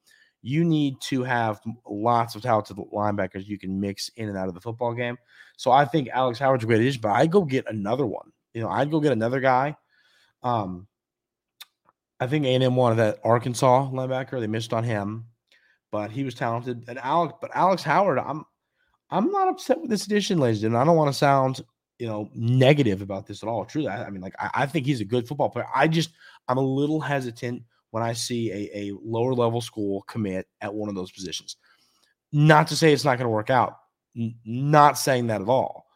you 0.43 0.64
need 0.64 1.00
to 1.02 1.23
have 1.23 1.61
lots 1.88 2.35
of 2.35 2.43
talented 2.43 2.76
linebackers 2.76 3.47
you 3.47 3.59
can 3.59 3.79
mix 3.79 4.11
in 4.17 4.29
and 4.29 4.37
out 4.37 4.49
of 4.49 4.55
the 4.55 4.61
football 4.61 4.93
game. 4.93 5.17
So 5.57 5.71
I 5.71 5.85
think 5.85 6.09
Alex 6.12 6.38
Howard's 6.38 6.64
a 6.64 6.67
great 6.67 6.81
addition, 6.81 7.00
but 7.00 7.12
I'd 7.12 7.31
go 7.31 7.45
get 7.45 7.69
another 7.69 8.07
one. 8.07 8.33
You 8.52 8.62
know, 8.62 8.69
I'd 8.69 8.91
go 8.91 9.00
get 9.00 9.12
another 9.12 9.41
guy. 9.41 9.76
Um, 10.43 10.88
I 12.19 12.26
think 12.26 12.45
A&M 12.45 12.76
wanted 12.76 12.97
that 12.97 13.19
Arkansas 13.25 13.91
linebacker. 13.91 14.41
They 14.41 14.47
missed 14.47 14.73
on 14.73 14.85
him, 14.85 15.26
but 15.92 16.11
he 16.11 16.25
was 16.25 16.34
talented. 16.34 16.84
And 16.88 16.99
Alex, 16.99 17.34
but 17.40 17.50
Alex 17.54 17.84
Howard, 17.84 18.18
I'm 18.18 18.44
I'm 19.11 19.30
not 19.30 19.49
upset 19.49 19.80
with 19.80 19.90
this 19.90 20.06
addition, 20.06 20.38
ladies 20.38 20.64
and 20.64 20.76
I 20.76 20.84
don't 20.84 20.96
want 20.96 21.12
to 21.12 21.18
sound 21.18 21.61
you 21.99 22.08
know 22.08 22.28
negative 22.34 23.02
about 23.02 23.26
this 23.26 23.44
at 23.44 23.49
all. 23.49 23.64
Truly, 23.64 23.87
I, 23.87 24.06
I 24.06 24.11
mean, 24.11 24.22
like 24.22 24.34
I, 24.40 24.50
I 24.54 24.66
think 24.66 24.87
he's 24.87 25.00
a 25.00 25.04
good 25.04 25.28
football 25.28 25.50
player. 25.50 25.66
I 25.72 25.87
just 25.87 26.11
I'm 26.49 26.58
a 26.58 26.62
little 26.62 27.00
hesitant 27.00 27.62
when 27.90 28.02
I 28.02 28.14
see 28.14 28.50
a, 28.50 28.70
a 28.76 28.92
lower 29.04 29.34
level 29.34 29.61
school 29.61 30.02
commit 30.08 30.49
at 30.62 30.75
one 30.75 30.88
of 30.88 30.94
those 30.96 31.12
positions. 31.12 31.56
Not 32.32 32.66
to 32.68 32.76
say 32.76 32.92
it's 32.92 33.04
not 33.04 33.18
going 33.18 33.26
to 33.26 33.28
work 33.28 33.50
out. 33.50 33.76
N- 34.16 34.34
not 34.44 34.99
saying 34.99 35.26
that 35.26 35.42
at 35.42 35.49
all. 35.49 35.87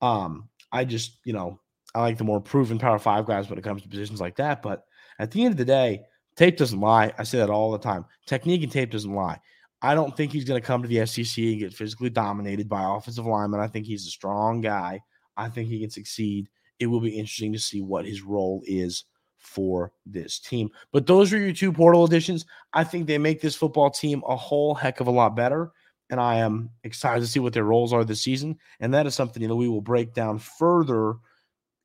Um, 0.00 0.48
I 0.70 0.84
just, 0.84 1.18
you 1.24 1.32
know, 1.32 1.58
I 1.92 2.00
like 2.00 2.16
the 2.16 2.24
more 2.24 2.40
proven 2.40 2.78
Power 2.78 3.00
Five 3.00 3.26
guys 3.26 3.50
when 3.50 3.58
it 3.58 3.64
comes 3.64 3.82
to 3.82 3.88
positions 3.88 4.20
like 4.20 4.36
that. 4.36 4.62
But 4.62 4.84
at 5.18 5.32
the 5.32 5.44
end 5.44 5.52
of 5.52 5.58
the 5.58 5.64
day, 5.64 6.02
tape 6.40 6.56
doesn't 6.56 6.80
lie. 6.80 7.12
I 7.18 7.24
say 7.24 7.36
that 7.36 7.50
all 7.50 7.70
the 7.70 7.78
time. 7.78 8.06
Technique 8.24 8.62
and 8.62 8.72
tape 8.72 8.90
doesn't 8.90 9.14
lie. 9.14 9.38
I 9.82 9.94
don't 9.94 10.16
think 10.16 10.32
he's 10.32 10.46
going 10.46 10.58
to 10.58 10.66
come 10.66 10.80
to 10.80 10.88
the 10.88 11.04
SEC 11.04 11.36
and 11.36 11.58
get 11.58 11.74
physically 11.74 12.08
dominated 12.08 12.66
by 12.66 12.82
offensive 12.82 13.26
linemen. 13.26 13.60
I 13.60 13.66
think 13.66 13.84
he's 13.84 14.06
a 14.06 14.10
strong 14.10 14.62
guy. 14.62 15.02
I 15.36 15.50
think 15.50 15.68
he 15.68 15.80
can 15.80 15.90
succeed. 15.90 16.48
It 16.78 16.86
will 16.86 17.02
be 17.02 17.18
interesting 17.18 17.52
to 17.52 17.58
see 17.58 17.82
what 17.82 18.06
his 18.06 18.22
role 18.22 18.62
is 18.64 19.04
for 19.36 19.92
this 20.06 20.38
team. 20.38 20.70
But 20.92 21.06
those 21.06 21.30
are 21.34 21.38
your 21.38 21.52
two 21.52 21.74
portal 21.74 22.04
additions. 22.04 22.46
I 22.72 22.84
think 22.84 23.06
they 23.06 23.18
make 23.18 23.42
this 23.42 23.56
football 23.56 23.90
team 23.90 24.22
a 24.26 24.34
whole 24.34 24.74
heck 24.74 25.00
of 25.00 25.08
a 25.08 25.12
lot 25.12 25.36
better. 25.36 25.72
And 26.08 26.18
I 26.18 26.36
am 26.36 26.70
excited 26.84 27.20
to 27.20 27.26
see 27.26 27.38
what 27.38 27.52
their 27.52 27.64
roles 27.64 27.92
are 27.92 28.02
this 28.02 28.22
season. 28.22 28.56
And 28.80 28.94
that 28.94 29.06
is 29.06 29.14
something 29.14 29.46
that 29.46 29.54
we 29.54 29.68
will 29.68 29.82
break 29.82 30.14
down 30.14 30.38
further 30.38 31.16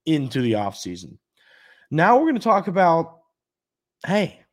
into 0.05 0.41
the 0.41 0.53
offseason. 0.53 1.17
Now 1.91 2.15
we're 2.15 2.23
going 2.23 2.35
to 2.35 2.41
talk 2.41 2.67
about 2.67 3.19
hey, 4.05 4.44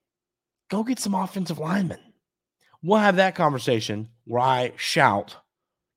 go 0.72 0.82
get 0.82 0.98
some 0.98 1.14
offensive 1.14 1.58
linemen. 1.58 1.98
We'll 2.82 2.98
have 2.98 3.16
that 3.16 3.34
conversation 3.34 4.08
where 4.24 4.40
I 4.40 4.72
shout 4.76 5.36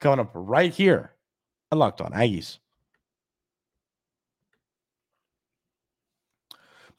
coming 0.01 0.19
up 0.19 0.31
right 0.33 0.73
here 0.73 1.13
on 1.71 1.79
Locked 1.79 2.01
On 2.01 2.11
Aggies. 2.11 2.57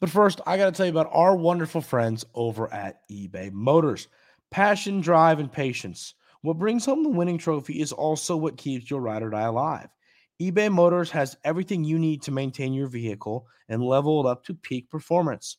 But 0.00 0.08
first, 0.08 0.40
I 0.46 0.56
got 0.56 0.66
to 0.66 0.72
tell 0.72 0.86
you 0.86 0.90
about 0.90 1.10
our 1.12 1.36
wonderful 1.36 1.82
friends 1.82 2.24
over 2.34 2.72
at 2.72 3.06
eBay 3.10 3.52
Motors. 3.52 4.08
Passion, 4.50 5.02
drive, 5.02 5.38
and 5.38 5.52
patience. 5.52 6.14
What 6.40 6.58
brings 6.58 6.86
home 6.86 7.02
the 7.02 7.10
winning 7.10 7.38
trophy 7.38 7.80
is 7.82 7.92
also 7.92 8.38
what 8.38 8.56
keeps 8.56 8.90
your 8.90 9.00
ride 9.00 9.22
or 9.22 9.30
die 9.30 9.42
alive. 9.42 9.88
eBay 10.40 10.72
Motors 10.72 11.10
has 11.10 11.36
everything 11.44 11.84
you 11.84 11.98
need 11.98 12.22
to 12.22 12.32
maintain 12.32 12.72
your 12.72 12.88
vehicle 12.88 13.46
and 13.68 13.82
level 13.82 14.26
it 14.26 14.30
up 14.30 14.44
to 14.44 14.54
peak 14.54 14.90
performance. 14.90 15.58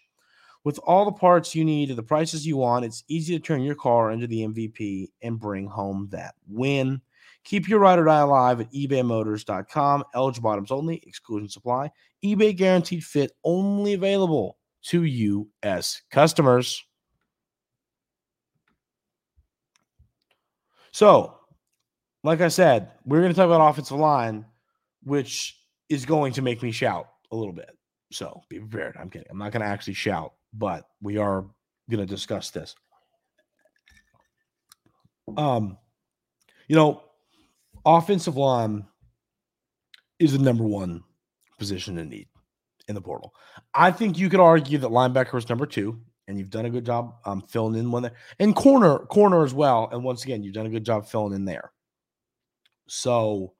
With 0.63 0.79
all 0.83 1.05
the 1.05 1.11
parts 1.11 1.55
you 1.55 1.65
need 1.65 1.89
at 1.89 1.95
the 1.95 2.03
prices 2.03 2.45
you 2.45 2.57
want, 2.57 2.85
it's 2.85 3.03
easy 3.07 3.37
to 3.37 3.43
turn 3.43 3.61
your 3.61 3.75
car 3.75 4.11
into 4.11 4.27
the 4.27 4.41
MVP 4.41 5.07
and 5.23 5.39
bring 5.39 5.65
home 5.65 6.07
that 6.11 6.35
win. 6.47 7.01
Keep 7.43 7.67
your 7.67 7.79
ride 7.79 7.97
or 7.97 8.05
die 8.05 8.19
alive 8.19 8.61
at 8.61 8.71
ebaymotors.com. 8.71 10.03
Eligible 10.13 10.51
items 10.51 10.71
only, 10.71 11.01
exclusion 11.07 11.49
supply. 11.49 11.89
eBay 12.23 12.55
guaranteed 12.55 13.03
fit 13.03 13.31
only 13.43 13.93
available 13.93 14.57
to 14.83 15.03
U.S. 15.03 16.01
customers. 16.11 16.83
So, 20.91 21.37
like 22.23 22.41
I 22.41 22.49
said, 22.49 22.91
we're 23.05 23.21
going 23.21 23.31
to 23.31 23.35
talk 23.35 23.45
about 23.45 23.67
offensive 23.67 23.97
line, 23.97 24.45
which 25.03 25.57
is 25.89 26.05
going 26.05 26.33
to 26.33 26.41
make 26.41 26.61
me 26.61 26.71
shout 26.71 27.07
a 27.31 27.35
little 27.35 27.53
bit. 27.53 27.71
So 28.11 28.41
be 28.49 28.59
prepared. 28.59 28.97
I'm 28.99 29.09
kidding. 29.09 29.27
I'm 29.31 29.37
not 29.37 29.51
going 29.51 29.61
to 29.61 29.67
actually 29.67 29.93
shout, 29.93 30.33
but 30.53 30.87
we 31.01 31.17
are 31.17 31.45
going 31.89 31.99
to 31.99 32.05
discuss 32.05 32.49
this. 32.51 32.75
Um, 35.37 35.77
you 36.67 36.75
know, 36.75 37.03
offensive 37.85 38.37
line 38.37 38.85
is 40.19 40.33
the 40.33 40.39
number 40.39 40.63
one 40.63 41.03
position 41.57 41.97
in 41.97 42.09
need 42.09 42.27
in 42.87 42.95
the 42.95 43.01
portal. 43.01 43.33
I 43.73 43.91
think 43.91 44.17
you 44.17 44.29
could 44.29 44.39
argue 44.39 44.77
that 44.79 44.89
linebacker 44.89 45.37
is 45.37 45.49
number 45.49 45.65
two, 45.65 45.99
and 46.27 46.37
you've 46.37 46.49
done 46.49 46.65
a 46.65 46.69
good 46.69 46.85
job 46.85 47.15
um, 47.25 47.41
filling 47.41 47.79
in 47.79 47.91
one 47.91 48.03
there, 48.03 48.13
and 48.39 48.55
corner, 48.55 48.99
corner 48.99 49.43
as 49.43 49.53
well. 49.53 49.89
And 49.91 50.03
once 50.03 50.23
again, 50.23 50.43
you've 50.43 50.53
done 50.53 50.65
a 50.65 50.69
good 50.69 50.85
job 50.85 51.07
filling 51.07 51.33
in 51.33 51.45
there. 51.45 51.71
So, 52.87 53.53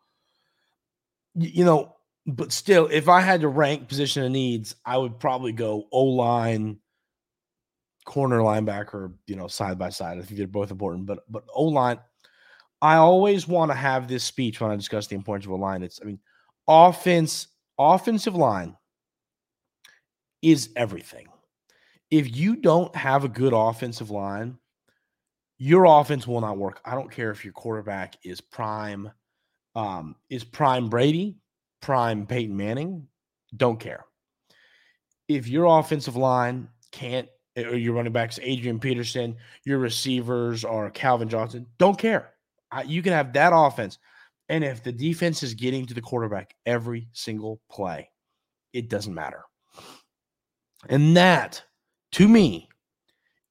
you 1.36 1.64
know, 1.64 1.96
but 2.26 2.52
still, 2.52 2.88
if 2.92 3.10
I 3.10 3.22
had 3.22 3.42
to 3.42 3.48
rank 3.48 3.88
position 3.88 4.24
of 4.24 4.32
needs, 4.32 4.76
I 4.86 4.98
would 4.98 5.20
probably 5.20 5.52
go 5.52 5.88
O 5.92 6.04
line, 6.04 6.78
corner, 8.06 8.40
linebacker. 8.40 9.14
You 9.28 9.36
know, 9.36 9.48
side 9.48 9.80
by 9.80 9.90
side. 9.90 10.18
I 10.18 10.22
think 10.22 10.38
they're 10.38 10.48
both 10.48 10.72
important, 10.72 11.06
but 11.06 11.20
but 11.30 11.44
O 11.54 11.66
line. 11.66 12.00
I 12.82 12.96
always 12.96 13.48
want 13.48 13.70
to 13.70 13.76
have 13.76 14.08
this 14.08 14.24
speech 14.24 14.60
when 14.60 14.72
I 14.72 14.76
discuss 14.76 15.06
the 15.06 15.16
importance 15.16 15.46
of 15.46 15.52
a 15.52 15.56
line. 15.56 15.84
It's, 15.84 16.00
I 16.02 16.06
mean, 16.06 16.20
offense, 16.68 17.48
offensive 17.78 18.36
line 18.36 18.76
is 20.42 20.70
everything. 20.76 21.28
If 22.10 22.36
you 22.36 22.56
don't 22.56 22.94
have 22.96 23.24
a 23.24 23.30
good 23.30 23.54
offensive 23.54 24.10
line, 24.10 24.58
your 25.60 25.86
offense 25.86 26.26
will 26.26 26.42
not 26.42 26.58
work. 26.58 26.82
I 26.84 26.96
don't 26.96 27.12
care 27.12 27.30
if 27.30 27.46
your 27.46 27.54
quarterback 27.54 28.16
is 28.24 28.42
prime, 28.42 29.12
um, 29.76 30.16
is 30.32 30.44
prime 30.44 30.90
Brady, 30.90 31.38
prime 31.82 32.26
Peyton 32.26 32.56
Manning, 32.56 33.08
don't 33.56 33.80
care. 33.80 34.06
If 35.28 35.48
your 35.48 35.80
offensive 35.80 36.16
line 36.16 36.70
can't, 36.92 37.28
eh, 37.56 37.64
or 37.64 37.76
your 37.76 37.94
running 37.94 38.14
backs, 38.14 38.40
Adrian 38.42 38.80
Peterson, 38.80 39.36
your 39.66 39.80
receivers 39.80 40.64
are 40.64 40.90
Calvin 40.90 41.30
Johnson, 41.30 41.66
don't 41.78 41.98
care. 41.98 42.34
You 42.86 43.02
can 43.02 43.14
have 43.14 43.34
that 43.34 43.52
offense. 43.54 43.98
And 44.48 44.64
if 44.64 44.84
the 44.84 44.92
defense 44.92 45.44
is 45.44 45.54
getting 45.54 45.86
to 45.86 45.94
the 45.94 46.02
quarterback 46.02 46.56
every 46.66 47.08
single 47.14 47.62
play, 47.70 48.10
it 48.74 48.90
doesn't 48.90 49.14
matter. 49.14 49.44
And 50.90 51.16
that, 51.18 51.64
to 52.14 52.28
me, 52.28 52.70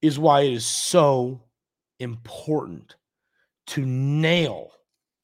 is 0.01 0.19
why 0.19 0.41
it 0.41 0.53
is 0.53 0.65
so 0.65 1.43
important 1.99 2.95
to 3.67 3.85
nail 3.85 4.71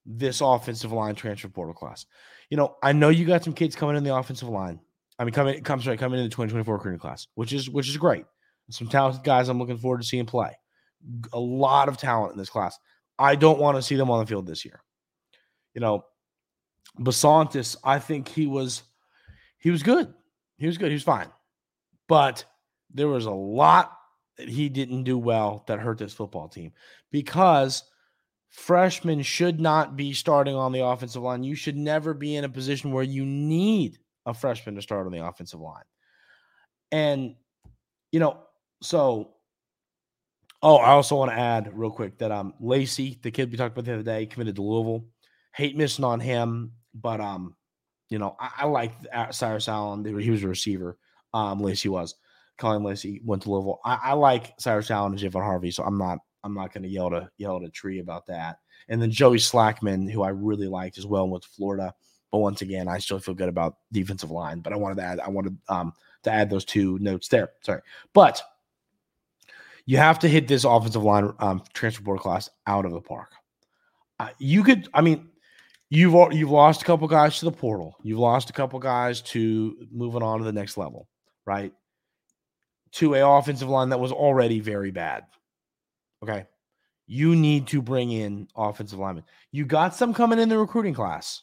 this 0.05 0.41
offensive 0.41 0.91
line 0.91 1.15
transfer 1.15 1.49
portal 1.49 1.73
class 1.73 2.05
you 2.49 2.57
know, 2.57 2.77
I 2.81 2.93
know 2.93 3.09
you 3.09 3.25
got 3.25 3.43
some 3.43 3.53
kids 3.53 3.75
coming 3.75 3.95
in 3.95 4.03
the 4.03 4.15
offensive 4.15 4.49
line. 4.49 4.79
I 5.19 5.23
mean, 5.23 5.33
coming 5.33 5.61
comes 5.63 5.87
right 5.87 5.97
coming 5.97 6.19
in 6.19 6.25
the 6.25 6.29
2024 6.29 6.75
recruiting 6.75 6.99
class, 6.99 7.27
which 7.35 7.53
is 7.53 7.69
which 7.69 7.89
is 7.89 7.97
great. 7.97 8.25
Some 8.69 8.87
talented 8.87 9.23
guys 9.23 9.47
I'm 9.47 9.59
looking 9.59 9.77
forward 9.77 10.01
to 10.01 10.07
seeing 10.07 10.25
play. 10.25 10.51
A 11.33 11.39
lot 11.39 11.87
of 11.87 11.97
talent 11.97 12.33
in 12.33 12.37
this 12.37 12.49
class. 12.49 12.77
I 13.17 13.35
don't 13.35 13.59
want 13.59 13.77
to 13.77 13.81
see 13.81 13.95
them 13.95 14.11
on 14.11 14.19
the 14.19 14.25
field 14.25 14.45
this 14.45 14.65
year. 14.65 14.81
You 15.73 15.81
know, 15.81 16.05
Bisontis, 16.99 17.77
I 17.83 17.99
think 17.99 18.27
he 18.27 18.45
was 18.45 18.83
he 19.57 19.71
was 19.71 19.83
good. 19.83 20.13
He 20.57 20.67
was 20.67 20.77
good. 20.77 20.89
He 20.89 20.95
was 20.95 21.03
fine. 21.03 21.27
But 22.07 22.45
there 22.93 23.07
was 23.07 23.25
a 23.25 23.31
lot 23.31 23.97
that 24.37 24.49
he 24.49 24.69
didn't 24.69 25.03
do 25.03 25.17
well 25.17 25.63
that 25.67 25.79
hurt 25.79 25.97
this 25.97 26.13
football 26.13 26.47
team 26.47 26.73
because– 27.11 27.83
freshmen 28.49 29.21
should 29.21 29.59
not 29.59 29.95
be 29.95 30.13
starting 30.13 30.55
on 30.55 30.71
the 30.71 30.85
offensive 30.85 31.21
line. 31.21 31.43
You 31.43 31.55
should 31.55 31.77
never 31.77 32.13
be 32.13 32.35
in 32.35 32.43
a 32.43 32.49
position 32.49 32.91
where 32.91 33.03
you 33.03 33.25
need 33.25 33.97
a 34.25 34.33
freshman 34.33 34.75
to 34.75 34.81
start 34.81 35.05
on 35.05 35.11
the 35.11 35.25
offensive 35.25 35.59
line. 35.59 35.83
And, 36.91 37.35
you 38.11 38.19
know, 38.19 38.39
so, 38.81 39.33
oh, 40.61 40.77
I 40.77 40.91
also 40.91 41.15
want 41.15 41.31
to 41.31 41.37
add 41.37 41.71
real 41.73 41.91
quick 41.91 42.17
that 42.19 42.31
um 42.31 42.53
Lacy, 42.59 43.19
the 43.21 43.31
kid 43.31 43.51
we 43.51 43.57
talked 43.57 43.73
about 43.73 43.85
the 43.85 43.93
other 43.93 44.03
day, 44.03 44.25
committed 44.25 44.55
to 44.55 44.61
Louisville. 44.61 45.05
Hate 45.53 45.75
missing 45.75 46.05
on 46.05 46.19
him, 46.19 46.73
but 46.93 47.19
um, 47.19 47.55
you 48.09 48.19
know, 48.19 48.35
I, 48.39 48.51
I 48.59 48.65
like 48.65 48.93
Cyrus 49.31 49.67
Allen. 49.67 50.05
He 50.19 50.29
was 50.29 50.43
a 50.43 50.47
receiver. 50.47 50.97
Um, 51.33 51.59
Lacy 51.59 51.89
was. 51.89 52.15
Caullin 52.57 52.83
Lacy 52.83 53.21
went 53.23 53.43
to 53.43 53.51
Louisville. 53.51 53.79
I, 53.85 53.99
I 54.03 54.13
like 54.13 54.53
Cyrus 54.59 54.89
Allen 54.89 55.13
and 55.13 55.21
Javon 55.21 55.43
Harvey, 55.43 55.71
so 55.71 55.83
I'm 55.83 55.97
not 55.97 56.19
I'm 56.47 56.53
not 56.53 56.73
going 56.73 56.83
to 56.83 56.89
yell 56.89 57.09
to 57.09 57.29
yell 57.37 57.57
at 57.57 57.63
a 57.63 57.69
tree 57.69 57.99
about 57.99 58.25
that. 58.27 58.59
And 58.87 59.01
then 59.01 59.11
Joey 59.11 59.37
Slackman, 59.37 60.09
who 60.09 60.23
I 60.23 60.29
really 60.29 60.67
liked 60.67 60.97
as 60.97 61.05
well, 61.05 61.37
to 61.37 61.47
Florida. 61.49 61.93
But 62.31 62.37
once 62.37 62.61
again, 62.61 62.87
I 62.87 62.99
still 62.99 63.19
feel 63.19 63.35
good 63.35 63.49
about 63.49 63.75
defensive 63.91 64.31
line. 64.31 64.61
But 64.61 64.71
I 64.71 64.77
wanted 64.77 64.95
to 64.95 65.03
add, 65.03 65.19
I 65.19 65.27
wanted 65.27 65.57
um, 65.67 65.91
to 66.23 66.31
add 66.31 66.49
those 66.49 66.63
two 66.63 66.97
notes 66.99 67.27
there. 67.27 67.49
Sorry, 67.63 67.81
but 68.13 68.41
you 69.85 69.97
have 69.97 70.19
to 70.19 70.29
hit 70.29 70.47
this 70.47 70.63
offensive 70.63 71.03
line 71.03 71.33
um, 71.39 71.61
transfer 71.73 72.01
portal 72.01 72.23
class 72.23 72.49
out 72.65 72.85
of 72.85 72.91
the 72.93 73.01
park. 73.01 73.33
Uh, 74.19 74.29
you 74.39 74.63
could, 74.63 74.87
I 74.93 75.01
mean, 75.01 75.27
you've 75.89 76.33
you've 76.33 76.49
lost 76.49 76.81
a 76.81 76.85
couple 76.85 77.09
guys 77.09 77.39
to 77.39 77.45
the 77.45 77.51
portal. 77.51 77.97
You've 78.03 78.19
lost 78.19 78.49
a 78.49 78.53
couple 78.53 78.79
guys 78.79 79.21
to 79.23 79.75
moving 79.91 80.23
on 80.23 80.39
to 80.39 80.45
the 80.45 80.53
next 80.53 80.77
level, 80.77 81.09
right? 81.45 81.73
To 82.93 83.15
a 83.15 83.37
offensive 83.37 83.67
line 83.67 83.89
that 83.89 83.99
was 83.99 84.13
already 84.13 84.61
very 84.61 84.91
bad. 84.91 85.25
Okay. 86.23 86.45
You 87.05 87.35
need 87.35 87.67
to 87.67 87.81
bring 87.81 88.11
in 88.11 88.47
offensive 88.55 88.99
linemen. 88.99 89.23
You 89.51 89.65
got 89.65 89.95
some 89.95 90.13
coming 90.13 90.39
in 90.39 90.49
the 90.49 90.57
recruiting 90.57 90.93
class. 90.93 91.41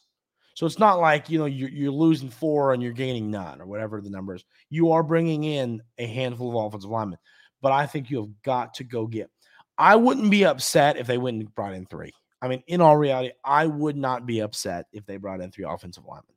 So 0.53 0.65
it's 0.65 0.79
not 0.79 0.99
like, 0.99 1.29
you 1.29 1.37
know, 1.37 1.45
you're, 1.45 1.69
you're 1.69 1.91
losing 1.91 2.29
four 2.29 2.73
and 2.73 2.81
you're 2.81 2.93
gaining 2.93 3.29
none 3.29 3.59
or 3.61 3.65
whatever 3.65 3.99
the 3.99 4.09
number 4.09 4.35
is. 4.35 4.45
You 4.69 4.91
are 4.91 5.03
bringing 5.03 5.43
in 5.43 5.81
a 5.97 6.07
handful 6.07 6.49
of 6.49 6.65
offensive 6.65 6.89
linemen. 6.89 7.19
But 7.61 7.73
I 7.73 7.87
think 7.87 8.09
you 8.09 8.21
have 8.21 8.41
got 8.43 8.75
to 8.75 8.83
go 8.83 9.07
get. 9.07 9.29
I 9.77 9.95
wouldn't 9.95 10.31
be 10.31 10.45
upset 10.45 10.97
if 10.97 11.07
they 11.07 11.17
went 11.17 11.41
and 11.41 11.55
brought 11.55 11.73
in 11.73 11.85
three. 11.85 12.13
I 12.41 12.47
mean, 12.47 12.63
in 12.67 12.79
all 12.79 12.95
reality, 12.95 13.31
I 13.43 13.65
would 13.65 13.97
not 13.97 14.25
be 14.25 14.41
upset 14.41 14.85
if 14.93 15.05
they 15.05 15.17
brought 15.17 15.41
in 15.41 15.51
three 15.51 15.65
offensive 15.65 16.05
linemen 16.05 16.35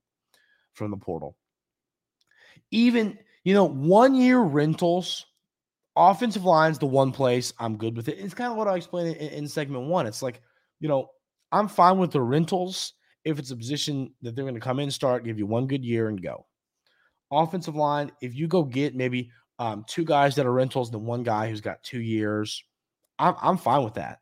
from 0.72 0.90
the 0.90 0.96
portal. 0.96 1.36
Even, 2.70 3.18
you 3.44 3.54
know, 3.54 3.66
one 3.66 4.14
year 4.14 4.40
rentals 4.40 5.26
offensive 5.98 6.44
line's 6.44 6.78
the 6.78 6.86
one 6.86 7.12
place 7.12 7.52
I'm 7.58 7.76
good 7.76 7.96
with 7.96 8.08
it. 8.08 8.18
It's 8.18 8.34
kind 8.34 8.50
of 8.50 8.56
what 8.56 8.68
I 8.68 8.76
explained 8.76 9.16
in, 9.16 9.30
in, 9.30 9.48
segment 9.48 9.86
one. 9.86 10.06
It's 10.06 10.22
like, 10.22 10.40
you 10.80 10.88
know, 10.88 11.08
I'm 11.50 11.68
fine 11.68 11.98
with 11.98 12.12
the 12.12 12.20
rentals 12.20 12.94
if 13.24 13.38
it's 13.38 13.50
a 13.50 13.56
position 13.56 14.14
that 14.22 14.34
they're 14.34 14.44
going 14.44 14.54
to 14.54 14.60
come 14.60 14.78
in, 14.78 14.90
start, 14.90 15.24
give 15.24 15.38
you 15.38 15.46
one 15.46 15.66
good 15.66 15.84
year 15.84 16.08
and 16.08 16.22
go. 16.22 16.46
Offensive 17.32 17.74
line, 17.74 18.12
if 18.22 18.34
you 18.34 18.46
go 18.46 18.62
get 18.62 18.94
maybe 18.94 19.30
um, 19.58 19.84
two 19.88 20.04
guys 20.04 20.36
that 20.36 20.46
are 20.46 20.52
rentals, 20.52 20.90
then 20.90 21.04
one 21.04 21.24
guy 21.24 21.48
who's 21.50 21.60
got 21.60 21.82
two 21.82 22.00
years, 22.00 22.62
I'm, 23.18 23.34
I'm 23.42 23.58
fine 23.58 23.82
with 23.82 23.94
that. 23.94 24.20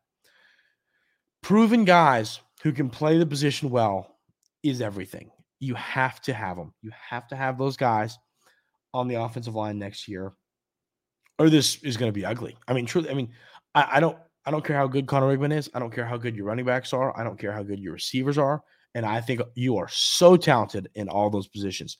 proven 1.43 1.85
guys 1.85 2.41
who 2.63 2.73
can 2.73 2.89
play 2.89 3.19
the 3.19 3.27
position 3.27 3.71
well 3.71 4.17
is 4.63 4.81
everything. 4.81 5.31
You 5.61 5.75
have 5.75 6.21
to 6.23 6.33
have 6.33 6.57
them. 6.57 6.75
You 6.83 6.91
have 7.11 7.29
to 7.29 7.37
have 7.37 7.59
those 7.59 7.77
guys 7.77 8.19
on 8.93 9.09
the 9.09 9.17
offensive 9.17 9.55
line 9.55 9.79
next 9.79 10.09
year, 10.09 10.33
or 11.39 11.51
this 11.51 11.83
is 11.83 11.97
going 11.97 12.09
to 12.09 12.15
be 12.15 12.25
ugly. 12.25 12.57
I 12.67 12.73
mean, 12.73 12.87
truly, 12.87 13.11
I 13.11 13.15
mean, 13.15 13.33
I, 13.75 13.89
I 13.93 14.01
don't, 14.01 14.17
I 14.45 14.51
don't 14.51 14.65
care 14.65 14.77
how 14.77 14.87
good 14.87 15.07
Conner 15.07 15.27
Weigman 15.27 15.57
is. 15.57 15.69
I 15.75 15.79
don't 15.79 15.93
care 15.93 16.07
how 16.07 16.17
good 16.17 16.37
your 16.37 16.47
running 16.47 16.65
backs 16.65 16.93
are. 16.93 17.19
I 17.19 17.25
don't 17.25 17.39
care 17.39 17.53
how 17.53 17.63
good 17.63 17.81
your 17.81 17.93
receivers 17.93 18.39
are. 18.39 18.63
And 18.95 19.05
I 19.05 19.21
think 19.21 19.43
you 19.55 19.77
are 19.77 19.89
so 19.89 20.37
talented 20.37 20.89
in 20.95 21.09
all 21.09 21.29
those 21.29 21.49
positions. 21.49 21.99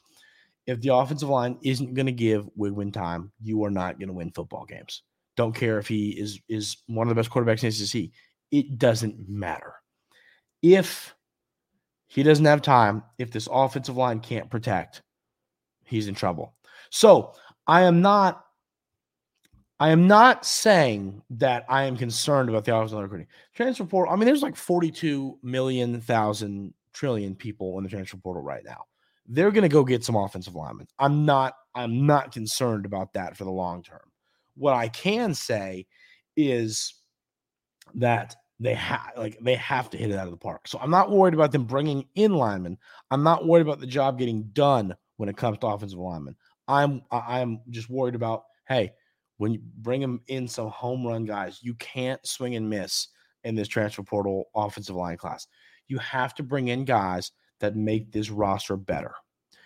If 0.67 0.81
the 0.81 0.95
offensive 0.95 1.29
line 1.29 1.59
isn't 1.63 1.95
going 1.95 2.07
to 2.07 2.13
give 2.13 2.49
Weigman 2.59 2.93
time, 2.93 3.33
you 3.43 3.63
are 3.65 3.71
not 3.71 3.99
going 3.99 4.09
to 4.09 4.15
win 4.15 4.31
football 4.31 4.65
games. 4.65 5.03
Don't 5.37 5.55
care 5.55 5.79
if 5.79 5.87
he 5.87 6.11
is 6.11 6.41
is 6.49 6.79
one 6.87 7.07
of 7.07 7.11
the 7.11 7.21
best 7.21 7.31
quarterbacks 7.31 7.63
in 7.63 7.71
SEC. 7.71 8.05
It 8.51 8.79
doesn't 8.79 9.29
matter. 9.29 9.75
If 10.63 11.15
he 12.09 12.23
doesn't 12.23 12.45
have 12.45 12.63
time, 12.63 13.03
if 13.19 13.31
this 13.31 13.49
offensive 13.51 13.97
line 13.97 14.21
can't 14.21 14.51
protect, 14.51 15.03
he's 15.85 16.09
in 16.09 16.15
trouble. 16.15 16.55
So 16.91 17.35
I 17.67 17.83
am 17.83 18.01
not 18.01 18.46
I 19.79 19.91
am 19.91 20.07
not 20.07 20.47
saying 20.47 21.23
that 21.31 21.67
I 21.69 21.85
am 21.85 21.97
concerned 21.97 22.49
about 22.49 22.65
the 22.65 22.75
offensive 22.75 22.99
recruiting. 22.99 23.27
Transfer 23.55 23.85
portal, 23.85 24.13
I 24.13 24.17
mean, 24.17 24.27
there's 24.27 24.43
like 24.43 24.57
42 24.57 25.39
million 25.43 26.01
thousand 26.01 26.73
trillion 26.95 27.35
people 27.35 27.77
in 27.77 27.85
the 27.85 27.91
transfer 27.91 28.17
portal 28.17 28.43
right 28.43 28.65
now. 28.65 28.85
They're 29.29 29.51
gonna 29.51 29.69
go 29.69 29.85
get 29.85 30.05
some 30.05 30.17
offensive 30.17 30.55
linemen. 30.55 30.87
I'm 30.99 31.27
not, 31.27 31.55
I'm 31.75 32.07
not 32.07 32.33
concerned 32.33 32.87
about 32.87 33.13
that 33.15 33.37
for 33.37 33.45
the 33.45 33.51
long 33.51 33.83
term. 33.83 34.01
What 34.55 34.73
I 34.73 34.89
can 34.89 35.35
say 35.35 35.87
is 36.37 36.95
that 37.95 38.37
they 38.59 38.75
have 38.75 39.13
like 39.17 39.39
they 39.41 39.55
have 39.57 39.91
to 39.91 39.99
hit 39.99 40.11
it 40.11 40.19
out 40.19 40.27
of 40.27 40.31
the 40.31 40.39
park. 40.39 40.67
So 40.69 40.79
I'm 40.81 40.91
not 40.91 41.11
worried 41.11 41.35
about 41.35 41.53
them 41.53 41.65
bringing 41.65 42.07
in 42.15 42.35
linemen. 42.35 42.79
I'm 43.11 43.23
not 43.23 43.47
worried 43.47 43.67
about 43.67 43.81
the 43.81 43.87
job 43.87 44.19
getting 44.19 44.45
done 44.55 44.97
when 45.19 45.29
it 45.29 45.37
comes 45.37 45.59
to 45.59 45.67
offensive 45.67 45.99
linemen. 45.99 46.37
I'm 46.67 47.03
I'm 47.11 47.61
just 47.71 47.91
worried 47.91 48.15
about 48.15 48.45
hey, 48.69 48.93
when 49.39 49.53
you 49.53 49.61
bring 49.79 50.01
them 50.01 50.21
in 50.29 50.49
some 50.49 50.69
home 50.69 51.07
run 51.07 51.25
guys, 51.25 51.61
you 51.63 51.75
can't 51.75 52.25
swing 52.27 52.55
and 52.57 52.69
miss 52.69 53.09
in 53.45 53.55
this 53.55 53.69
transfer 53.69 54.03
portal 54.03 54.49
offensive 54.55 54.97
line 54.97 55.17
class. 55.17 55.47
You 55.89 55.99
have 55.99 56.35
to 56.35 56.43
bring 56.43 56.69
in 56.69 56.85
guys 56.85 57.33
that 57.61 57.77
make 57.77 58.13
this 58.13 58.31
roster 58.31 58.77
better. 58.77 59.15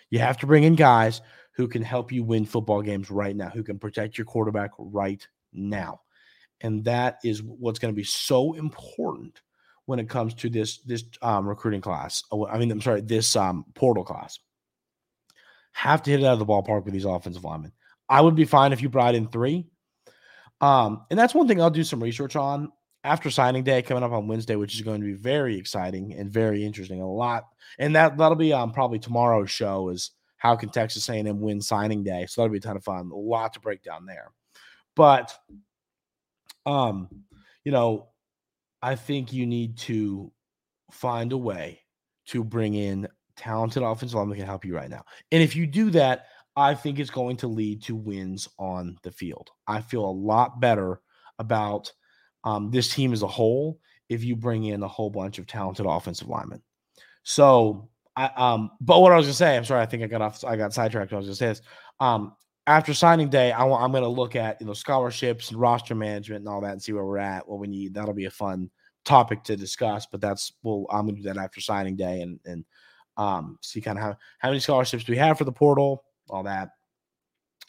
You 0.09 0.19
have 0.19 0.37
to 0.39 0.47
bring 0.47 0.63
in 0.63 0.75
guys 0.75 1.21
who 1.53 1.67
can 1.67 1.81
help 1.81 2.11
you 2.11 2.23
win 2.23 2.45
football 2.45 2.81
games 2.81 3.09
right 3.09 3.35
now, 3.35 3.49
who 3.49 3.63
can 3.63 3.79
protect 3.79 4.17
your 4.17 4.25
quarterback 4.25 4.71
right 4.77 5.25
now. 5.53 6.01
And 6.61 6.83
that 6.85 7.19
is 7.23 7.41
what's 7.41 7.79
going 7.79 7.93
to 7.93 7.97
be 7.97 8.03
so 8.03 8.53
important 8.53 9.41
when 9.85 9.99
it 9.99 10.09
comes 10.09 10.33
to 10.35 10.49
this 10.49 10.77
this 10.79 11.03
um, 11.21 11.47
recruiting 11.47 11.81
class. 11.81 12.23
Oh, 12.31 12.45
I 12.45 12.57
mean, 12.59 12.71
I'm 12.71 12.81
sorry, 12.81 13.01
this 13.01 13.35
um, 13.35 13.65
portal 13.73 14.03
class. 14.03 14.39
Have 15.73 16.03
to 16.03 16.11
hit 16.11 16.19
it 16.19 16.25
out 16.25 16.33
of 16.33 16.39
the 16.39 16.45
ballpark 16.45 16.83
with 16.83 16.93
these 16.93 17.05
offensive 17.05 17.43
linemen. 17.43 17.71
I 18.11 18.19
would 18.19 18.35
be 18.35 18.43
fine 18.45 18.73
if 18.73 18.81
you 18.81 18.89
brought 18.89 19.15
in 19.15 19.27
three. 19.27 19.65
Um, 20.59 21.05
and 21.09 21.17
that's 21.17 21.33
one 21.33 21.47
thing 21.47 21.61
I'll 21.61 21.69
do 21.71 21.85
some 21.85 22.03
research 22.03 22.35
on 22.35 22.71
after 23.05 23.31
signing 23.31 23.63
day 23.63 23.81
coming 23.81 24.03
up 24.03 24.11
on 24.11 24.27
Wednesday, 24.27 24.55
which 24.55 24.75
is 24.75 24.81
going 24.81 24.99
to 24.99 25.07
be 25.07 25.13
very 25.13 25.57
exciting 25.57 26.13
and 26.13 26.29
very 26.29 26.63
interesting. 26.63 27.01
A 27.01 27.09
lot, 27.09 27.45
and 27.79 27.95
that 27.95 28.17
that'll 28.17 28.35
be 28.35 28.53
um 28.53 28.73
probably 28.73 28.99
tomorrow's 28.99 29.49
show 29.49 29.89
is 29.89 30.11
how 30.37 30.55
can 30.55 30.69
Texas 30.69 31.07
A&M 31.09 31.39
win 31.39 31.61
signing 31.61 32.03
day. 32.03 32.25
So 32.27 32.41
that'll 32.41 32.51
be 32.51 32.57
a 32.57 32.61
ton 32.61 32.75
of 32.75 32.83
fun. 32.83 33.09
A 33.11 33.15
lot 33.15 33.53
to 33.53 33.59
break 33.59 33.81
down 33.81 34.05
there, 34.05 34.31
but 34.95 35.33
um, 36.65 37.07
you 37.63 37.71
know, 37.71 38.09
I 38.81 38.95
think 38.95 39.31
you 39.31 39.45
need 39.45 39.77
to 39.79 40.31
find 40.91 41.31
a 41.31 41.37
way 41.37 41.79
to 42.27 42.43
bring 42.43 42.73
in 42.73 43.07
talented 43.37 43.83
offensive 43.83 44.15
linemen 44.15 44.37
that 44.37 44.41
can 44.41 44.49
help 44.49 44.65
you 44.65 44.75
right 44.75 44.89
now. 44.89 45.05
And 45.31 45.41
if 45.41 45.55
you 45.55 45.65
do 45.65 45.89
that, 45.91 46.27
I 46.55 46.75
think 46.75 46.99
it's 46.99 47.09
going 47.09 47.37
to 47.37 47.47
lead 47.47 47.81
to 47.83 47.95
wins 47.95 48.49
on 48.59 48.97
the 49.03 49.11
field. 49.11 49.49
I 49.67 49.81
feel 49.81 50.05
a 50.05 50.11
lot 50.11 50.59
better 50.59 51.01
about 51.39 51.91
um, 52.43 52.71
this 52.71 52.93
team 52.93 53.13
as 53.13 53.21
a 53.21 53.27
whole 53.27 53.79
if 54.09 54.23
you 54.23 54.35
bring 54.35 54.65
in 54.65 54.83
a 54.83 54.87
whole 54.87 55.09
bunch 55.09 55.39
of 55.39 55.47
talented 55.47 55.85
offensive 55.87 56.27
linemen. 56.27 56.61
So, 57.23 57.89
I 58.15 58.29
um, 58.35 58.71
but 58.81 58.99
what 58.99 59.13
I 59.13 59.17
was 59.17 59.27
gonna 59.27 59.33
say, 59.33 59.55
I'm 59.55 59.63
sorry, 59.63 59.81
I 59.81 59.85
think 59.85 60.03
I 60.03 60.07
got 60.07 60.21
off, 60.21 60.43
I 60.43 60.57
got 60.57 60.73
sidetracked. 60.73 61.13
I 61.13 61.17
was 61.17 61.27
gonna 61.27 61.35
say 61.35 61.47
this. 61.47 61.61
Um, 61.99 62.35
after 62.67 62.93
signing 62.93 63.29
day, 63.29 63.51
I 63.51 63.63
want 63.63 63.83
I'm 63.83 63.91
gonna 63.93 64.09
look 64.09 64.35
at 64.35 64.59
you 64.59 64.67
know 64.67 64.73
scholarships 64.73 65.49
and 65.49 65.59
roster 65.59 65.95
management 65.95 66.39
and 66.39 66.49
all 66.49 66.61
that 66.61 66.73
and 66.73 66.81
see 66.81 66.91
where 66.91 67.05
we're 67.05 67.17
at, 67.19 67.47
what 67.47 67.59
we 67.59 67.67
need. 67.67 67.93
That'll 67.93 68.13
be 68.13 68.25
a 68.25 68.31
fun 68.31 68.69
topic 69.05 69.43
to 69.43 69.55
discuss. 69.55 70.05
But 70.05 70.19
that's 70.19 70.51
well, 70.61 70.85
I'm 70.89 71.05
gonna 71.05 71.17
do 71.17 71.23
that 71.23 71.37
after 71.37 71.61
signing 71.61 71.95
day 71.95 72.21
and 72.21 72.39
and 72.45 72.65
um, 73.15 73.57
see 73.61 73.79
kind 73.79 73.97
of 73.97 74.03
how 74.03 74.17
how 74.39 74.49
many 74.49 74.59
scholarships 74.59 75.05
do 75.05 75.13
we 75.13 75.17
have 75.17 75.37
for 75.37 75.45
the 75.45 75.51
portal 75.51 76.03
all 76.31 76.43
that. 76.43 76.69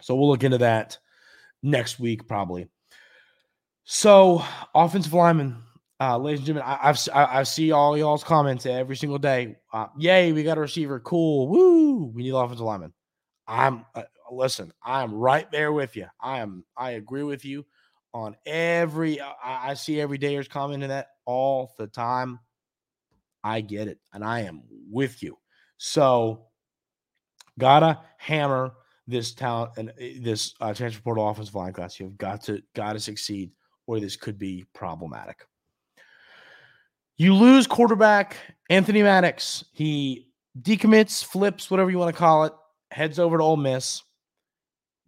So 0.01 0.15
we'll 0.15 0.29
look 0.29 0.45
into 0.45 0.59
that 0.59 0.99
next 1.63 2.01
week 2.01 2.27
probably. 2.27 2.69
So 3.85 4.45
offensive 4.75 5.13
lineman, 5.13 5.63
uh, 6.01 6.19
ladies 6.19 6.41
and 6.41 6.47
gentlemen, 6.47 6.77
I, 6.81 6.89
I've 6.89 7.09
I, 7.13 7.41
I, 7.41 7.43
see 7.43 7.73
all 7.73 7.97
y'all's 7.97 8.25
comments 8.25 8.67
every 8.67 8.97
single 8.97 9.19
day. 9.19 9.57
Uh, 9.73 9.87
yay, 9.99 10.33
we 10.33 10.43
got 10.43 10.59
a 10.59 10.61
receiver, 10.61 10.99
cool, 11.01 11.49
woo! 11.49 12.07
We 12.07 12.23
need 12.23 12.35
offensive 12.35 12.65
lineman. 12.65 12.93
I'm 13.47 13.85
uh, 13.95 14.03
listen, 14.31 14.73
I 14.85 15.03
am 15.03 15.15
right 15.15 15.51
there 15.53 15.73
with 15.73 15.97
you. 15.97 16.07
I 16.21 16.39
am 16.39 16.65
I 16.77 16.93
agree 16.93 17.23
with 17.23 17.45
you 17.45 17.65
on 18.15 18.37
every. 18.47 19.21
I, 19.21 19.71
I 19.71 19.75
see 19.75 20.01
every 20.01 20.19
dayers 20.19 20.49
commenting 20.49 20.89
that 20.89 21.09
all 21.25 21.73
the 21.79 21.87
time. 21.87 22.41
I 23.45 23.61
get 23.61 23.89
it, 23.89 23.99
and 24.13 24.25
I 24.25 24.41
am 24.41 24.63
with 24.91 25.23
you. 25.23 25.39
So 25.79 26.47
Gotta 27.59 28.01
hammer 28.19 28.73
this 29.07 29.35
talent 29.35 29.73
and 29.77 29.93
eh, 29.99 30.15
this 30.21 30.55
uh, 30.61 30.73
transfer 30.75 31.03
portal 31.03 31.29
offensive 31.29 31.55
line 31.55 31.73
class. 31.73 31.99
You've 31.99 32.19
got 32.19 32.43
to 32.45 32.63
got 32.75 32.95
to 32.95 33.01
succeed, 33.01 33.51
or 33.87 34.01
this 34.01 34.17
could 34.17 34.39
be 34.39 34.65
problematic. 34.75 35.47
You 37.19 37.35
lose 37.35 37.67
quarterback 37.67 38.37
Anthony 38.71 39.03
Maddox. 39.03 39.65
He 39.73 40.29
decommits, 40.61 41.25
flips, 41.25 41.71
whatever 41.71 41.91
you 41.91 41.99
want 41.99 42.15
to 42.15 42.19
call 42.19 42.45
it, 42.45 42.53
heads 42.91 43.19
over 43.19 43.39
to 43.39 43.45
Ole 43.45 43.57
Miss. 43.57 44.03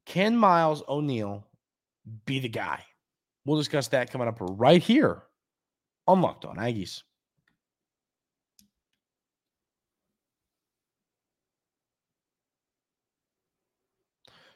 Can 0.06 0.36
Miles 0.36 0.82
O'Neill 0.86 1.46
be 2.26 2.38
the 2.38 2.48
guy? 2.48 2.84
We'll 3.46 3.58
discuss 3.58 3.88
that 3.88 4.10
coming 4.10 4.28
up 4.28 4.38
right 4.40 4.82
here 4.82 5.22
on 6.06 6.20
Locked 6.20 6.44
On 6.44 6.56
Aggies. 6.56 7.02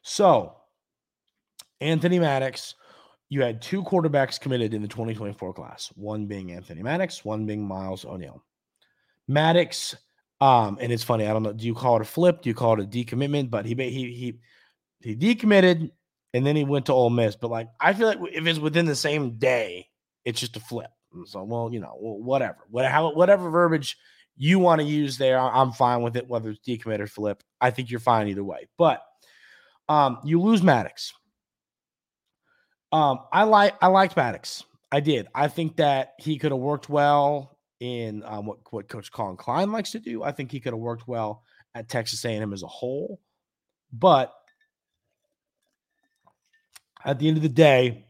So, 0.03 0.57
Anthony 1.81 2.19
Maddox, 2.19 2.75
you 3.29 3.43
had 3.43 3.61
two 3.61 3.83
quarterbacks 3.83 4.41
committed 4.41 4.75
in 4.75 4.83
the 4.83 4.89
2024 4.89 5.53
class, 5.53 5.93
one 5.95 6.27
being 6.27 6.53
Anthony 6.53 6.83
Maddox, 6.83 7.25
one 7.25 7.47
being 7.47 7.67
Miles 7.67 8.05
O'Neill. 8.05 8.43
Maddox, 9.27 9.95
um, 10.41 10.79
and 10.81 10.93
it's 10.93 11.05
funny, 11.05 11.27
I 11.27 11.33
don't 11.33 11.43
know, 11.43 11.53
do 11.53 11.67
you 11.67 11.75
call 11.75 11.97
it 11.97 12.03
a 12.03 12.07
flip? 12.07 12.43
Do 12.43 12.49
you 12.49 12.55
call 12.55 12.81
it 12.81 12.85
a 12.85 12.87
decommitment? 12.87 13.51
But 13.51 13.67
he 13.67 13.75
he 13.75 14.13
he 14.13 14.39
he 15.01 15.17
decommitted 15.17 15.91
and 16.35 16.47
then 16.47 16.57
he 16.57 16.65
went 16.65 16.87
to 16.87 16.93
Ole 16.93 17.11
Miss. 17.11 17.37
But 17.37 17.51
like, 17.51 17.69
I 17.81 17.93
feel 17.93 18.07
like 18.07 18.19
if 18.33 18.47
it's 18.47 18.59
within 18.59 18.87
the 18.87 18.97
same 18.97 19.39
day, 19.39 19.89
it's 20.25 20.41
just 20.41 20.57
a 20.57 20.61
flip. 20.61 20.91
So, 21.25 21.43
well, 21.43 21.71
you 21.73 21.81
know, 21.81 21.97
whatever, 21.99 22.59
whatever, 22.71 23.09
whatever 23.09 23.51
verbiage 23.51 23.97
you 24.37 24.59
want 24.59 24.81
to 24.81 24.87
use 24.87 25.17
there, 25.17 25.39
I'm 25.39 25.73
fine 25.73 26.03
with 26.03 26.17
it, 26.17 26.29
whether 26.29 26.51
it's 26.51 26.61
decommit 26.61 27.01
or 27.01 27.07
flip. 27.07 27.43
I 27.61 27.71
think 27.71 27.91
you're 27.91 28.01
fine 28.01 28.29
either 28.29 28.45
way. 28.45 28.69
But 28.77 29.03
um, 29.89 30.19
you 30.25 30.41
lose 30.41 30.63
Maddox. 30.63 31.13
Um, 32.93 33.21
I 33.33 33.45
like 33.45 33.75
I 33.83 33.89
liked 33.89 34.17
Maddox. 34.17 34.65
I 34.91 35.01
did. 35.01 35.29
I 35.35 35.49
think 35.49 35.77
that 35.77 36.15
he 36.19 36.39
could 36.39 36.53
have 36.53 36.61
worked 36.61 36.89
well 36.89 37.59
in 37.81 38.23
um, 38.25 38.47
what 38.47 38.59
what 38.71 38.89
Coach 38.89 39.13
Collin 39.13 39.37
Klein 39.37 39.73
likes 39.73 39.93
to 39.93 39.99
do. 39.99 40.23
I 40.23 40.33
think 40.33 40.51
he 40.51 40.61
could 40.61 40.73
have 40.73 40.81
worked 40.81 41.07
well 41.07 41.43
at 41.75 41.89
Texas 41.89 42.25
A&M 42.25 42.53
as 42.53 42.63
a 42.63 42.67
whole. 42.67 43.21
But 43.93 44.35
at 47.05 47.19
the 47.19 47.29
end 47.29 47.37
of 47.37 47.43
the 47.43 47.49
day, 47.49 48.05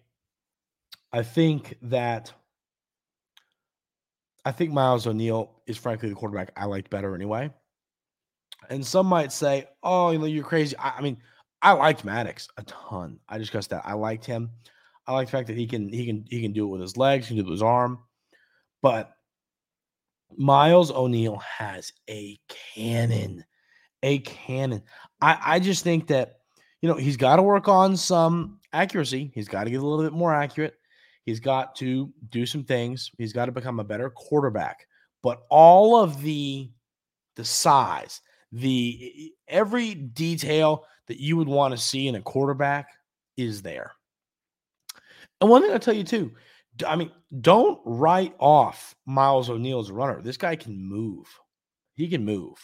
I 1.13 1.23
think 1.23 1.77
that 1.83 2.33
I 4.45 4.53
think 4.53 4.73
Miles 4.73 5.07
O'Neill 5.07 5.51
is 5.67 5.77
frankly 5.77 6.09
the 6.09 6.15
quarterback 6.15 6.53
I 6.57 6.65
liked 6.67 6.91
better 6.91 7.15
anyway. 7.15 7.51
And 8.71 8.85
some 8.85 9.07
might 9.07 9.33
say, 9.33 9.67
"Oh, 9.83 10.11
you 10.11 10.19
know, 10.19 10.25
you're 10.25 10.45
crazy." 10.45 10.77
I, 10.77 10.95
I 10.99 11.01
mean, 11.01 11.19
I 11.63 11.73
liked 11.73 12.05
Maddox 12.05 12.49
a 12.57 12.63
ton. 12.65 13.19
I 13.29 13.39
discussed 13.39 13.71
that. 13.71 13.83
I 13.85 13.95
liked 13.95 14.25
him. 14.25 14.51
I 15.07 15.13
like 15.13 15.29
the 15.29 15.33
fact 15.33 15.49
that 15.49 15.57
he 15.57 15.67
can 15.67 15.89
he 15.89 16.07
can 16.07 16.25
he 16.29 16.43
can 16.43 16.53
do 16.53 16.67
it 16.67 16.69
with 16.69 16.81
his 16.81 16.97
legs, 16.97 17.27
he 17.27 17.35
can 17.35 17.45
do 17.45 17.49
it 17.49 17.51
with 17.51 17.59
his 17.59 17.63
arm. 17.63 17.99
But 18.83 19.13
Miles 20.37 20.91
O'Neill 20.91 21.39
has 21.39 21.93
a 22.09 22.39
cannon, 22.75 23.45
a 24.03 24.19
cannon. 24.19 24.83
I 25.21 25.39
I 25.43 25.59
just 25.61 25.83
think 25.83 26.07
that 26.09 26.41
you 26.83 26.89
know 26.89 26.97
he's 26.97 27.17
got 27.17 27.37
to 27.37 27.43
work 27.43 27.69
on 27.69 27.97
some 27.97 28.61
accuracy. 28.73 29.33
He's 29.35 29.49
got 29.49 29.65
to 29.65 29.71
get 29.71 29.81
a 29.81 29.87
little 29.87 30.05
bit 30.05 30.17
more 30.17 30.35
accurate. 30.35 30.75
He's 31.25 31.41
got 31.41 31.75
to 31.77 32.13
do 32.31 32.47
some 32.47 32.65
things. 32.65 33.11
He's 33.19 33.33
got 33.33 33.47
to 33.47 33.53
become 33.53 33.81
a 33.81 33.85
better 33.85 34.11
quarterback. 34.11 34.87
But 35.23 35.43
all 35.51 35.97
of 35.97 36.23
the 36.23 36.71
the 37.37 37.45
size, 37.45 38.21
the 38.53 39.33
every 39.49 39.95
detail 39.95 40.85
that 41.09 41.21
you 41.21 41.37
would 41.37 41.49
want 41.49 41.73
to 41.73 41.79
see 41.79 42.07
in 42.07 42.15
a 42.15 42.23
quarterback 42.23 42.89
is 43.37 43.63
there. 43.63 43.93
And 45.41 45.51
one 45.51 45.63
thing 45.63 45.73
I'll 45.73 45.79
tell 45.79 45.95
you 45.95 46.05
too, 46.05 46.33
I 46.87 46.97
mean, 46.97 47.11
don't 47.41 47.81
write 47.85 48.35
off 48.39 48.95
Miles 49.07 49.51
O'Neill 49.51 49.81
as 49.81 49.91
a 49.91 49.95
runner. 49.95 50.21
This 50.23 50.37
guy 50.37 50.57
can 50.57 50.77
move. 50.77 51.27
He 51.95 52.09
can 52.09 52.25
move. 52.25 52.57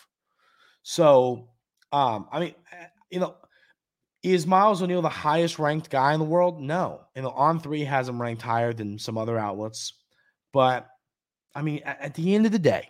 So, 0.83 1.49
um, 1.93 2.29
I 2.31 2.41
mean, 2.41 2.55
eh, 2.73 2.87
you 3.11 3.21
know, 3.21 3.37
is 4.23 4.47
Miles 4.47 4.83
O'Neill 4.83 5.03
the 5.03 5.09
highest 5.09 5.59
ranked 5.59 5.91
guy 5.91 6.15
in 6.15 6.21
the 6.21 6.25
world? 6.25 6.61
No. 6.61 7.03
You 7.15 7.23
know, 7.23 7.31
On3 7.31 7.87
has 7.87 8.09
him 8.09 8.21
ranked 8.21 8.43
higher 8.43 8.73
than 8.73 8.99
some 8.99 9.19
other 9.19 9.39
outlets. 9.39 9.95
But 10.53 10.89
I 11.55 11.63
mean, 11.63 11.83
at, 11.85 12.01
at 12.01 12.15
the 12.15 12.35
end 12.35 12.47
of 12.47 12.53
the 12.53 12.59
day, 12.59 12.89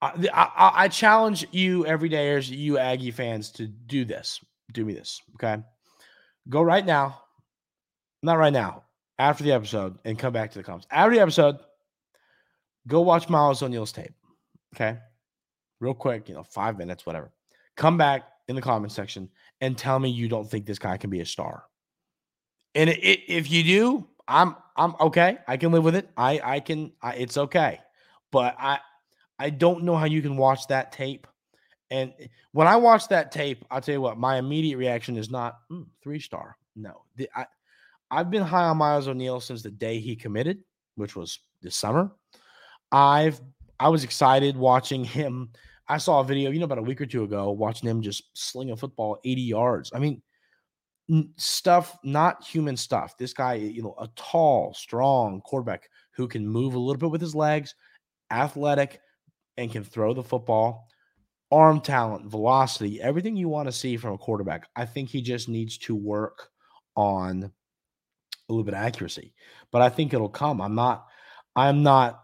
I, 0.00 0.28
I, 0.32 0.72
I 0.84 0.88
challenge 0.88 1.46
you 1.50 1.86
every 1.86 2.08
day, 2.08 2.34
as 2.34 2.50
you 2.50 2.78
Aggie 2.78 3.10
fans, 3.10 3.50
to 3.52 3.66
do 3.66 4.04
this. 4.04 4.40
Do 4.72 4.84
me 4.84 4.92
this, 4.92 5.20
okay? 5.34 5.62
Go 6.48 6.62
right 6.62 6.84
now, 6.84 7.22
not 8.22 8.38
right 8.38 8.52
now, 8.52 8.84
after 9.18 9.42
the 9.42 9.52
episode, 9.52 9.98
and 10.04 10.18
come 10.18 10.32
back 10.32 10.50
to 10.52 10.58
the 10.58 10.64
comments. 10.64 10.86
After 10.90 11.14
the 11.14 11.20
episode, 11.20 11.56
go 12.86 13.00
watch 13.00 13.28
Miles 13.28 13.62
O'Neill's 13.62 13.92
tape, 13.92 14.12
okay? 14.74 14.98
Real 15.80 15.94
quick, 15.94 16.28
you 16.28 16.34
know, 16.34 16.44
five 16.44 16.78
minutes, 16.78 17.06
whatever. 17.06 17.32
Come 17.76 17.96
back 17.96 18.24
in 18.48 18.56
the 18.56 18.62
comment 18.62 18.92
section 18.92 19.28
and 19.60 19.76
tell 19.76 19.98
me 19.98 20.10
you 20.10 20.28
don't 20.28 20.48
think 20.48 20.66
this 20.66 20.78
guy 20.78 20.96
can 20.96 21.10
be 21.10 21.20
a 21.20 21.26
star. 21.26 21.64
And 22.74 22.90
it, 22.90 22.98
it, 22.98 23.20
if 23.28 23.50
you 23.50 23.62
do, 23.62 24.08
I'm 24.26 24.56
I'm 24.76 24.94
okay. 25.00 25.38
I 25.48 25.56
can 25.56 25.72
live 25.72 25.84
with 25.84 25.96
it. 25.96 26.08
I 26.16 26.40
I 26.44 26.60
can. 26.60 26.92
I, 27.00 27.14
it's 27.14 27.36
okay. 27.36 27.80
But 28.30 28.56
I 28.58 28.78
I 29.38 29.50
don't 29.50 29.84
know 29.84 29.96
how 29.96 30.06
you 30.06 30.22
can 30.22 30.36
watch 30.36 30.66
that 30.68 30.92
tape. 30.92 31.26
And 31.90 32.12
when 32.52 32.66
I 32.66 32.76
watch 32.76 33.08
that 33.08 33.32
tape, 33.32 33.64
I'll 33.70 33.80
tell 33.80 33.94
you 33.94 34.00
what, 34.00 34.18
my 34.18 34.38
immediate 34.38 34.76
reaction 34.76 35.16
is 35.16 35.30
not 35.30 35.58
mm, 35.70 35.86
three 36.02 36.20
star. 36.20 36.56
No, 36.76 37.02
the, 37.16 37.28
I, 37.34 37.46
I've 38.10 38.30
been 38.30 38.42
high 38.42 38.64
on 38.64 38.76
Miles 38.76 39.08
O'Neill 39.08 39.40
since 39.40 39.62
the 39.62 39.70
day 39.70 39.98
he 39.98 40.16
committed, 40.16 40.62
which 40.96 41.16
was 41.16 41.40
this 41.62 41.76
summer. 41.76 42.10
I've 42.92 43.40
I 43.80 43.88
was 43.88 44.04
excited 44.04 44.56
watching 44.56 45.04
him. 45.04 45.50
I 45.88 45.98
saw 45.98 46.20
a 46.20 46.24
video, 46.24 46.50
you 46.50 46.58
know, 46.58 46.64
about 46.64 46.78
a 46.78 46.82
week 46.82 47.00
or 47.00 47.06
two 47.06 47.24
ago, 47.24 47.50
watching 47.50 47.88
him 47.88 48.02
just 48.02 48.24
sling 48.34 48.70
a 48.70 48.76
football 48.76 49.18
80 49.24 49.40
yards. 49.40 49.90
I 49.94 49.98
mean, 49.98 50.20
stuff, 51.36 51.96
not 52.04 52.44
human 52.44 52.76
stuff. 52.76 53.16
This 53.16 53.32
guy, 53.32 53.54
you 53.54 53.82
know, 53.82 53.94
a 53.98 54.08
tall, 54.16 54.74
strong 54.74 55.40
quarterback 55.42 55.88
who 56.12 56.28
can 56.28 56.46
move 56.46 56.74
a 56.74 56.78
little 56.78 56.98
bit 56.98 57.10
with 57.10 57.20
his 57.20 57.34
legs, 57.34 57.74
athletic, 58.30 59.00
and 59.58 59.70
can 59.70 59.84
throw 59.84 60.14
the 60.14 60.22
football, 60.22 60.88
arm 61.50 61.80
talent, 61.80 62.24
velocity, 62.26 63.02
everything 63.02 63.36
you 63.36 63.48
want 63.48 63.68
to 63.68 63.72
see 63.72 63.96
from 63.96 64.14
a 64.14 64.18
quarterback. 64.18 64.68
I 64.74 64.86
think 64.86 65.10
he 65.10 65.20
just 65.20 65.48
needs 65.48 65.76
to 65.78 65.94
work 65.94 66.48
on 66.96 67.44
a 68.48 68.52
little 68.52 68.64
bit 68.64 68.74
of 68.74 68.80
accuracy. 68.80 69.34
But 69.70 69.82
I 69.82 69.90
think 69.90 70.14
it'll 70.14 70.28
come. 70.28 70.62
I'm 70.62 70.74
not 70.74 71.06
I'm 71.54 71.82
not 71.82 72.22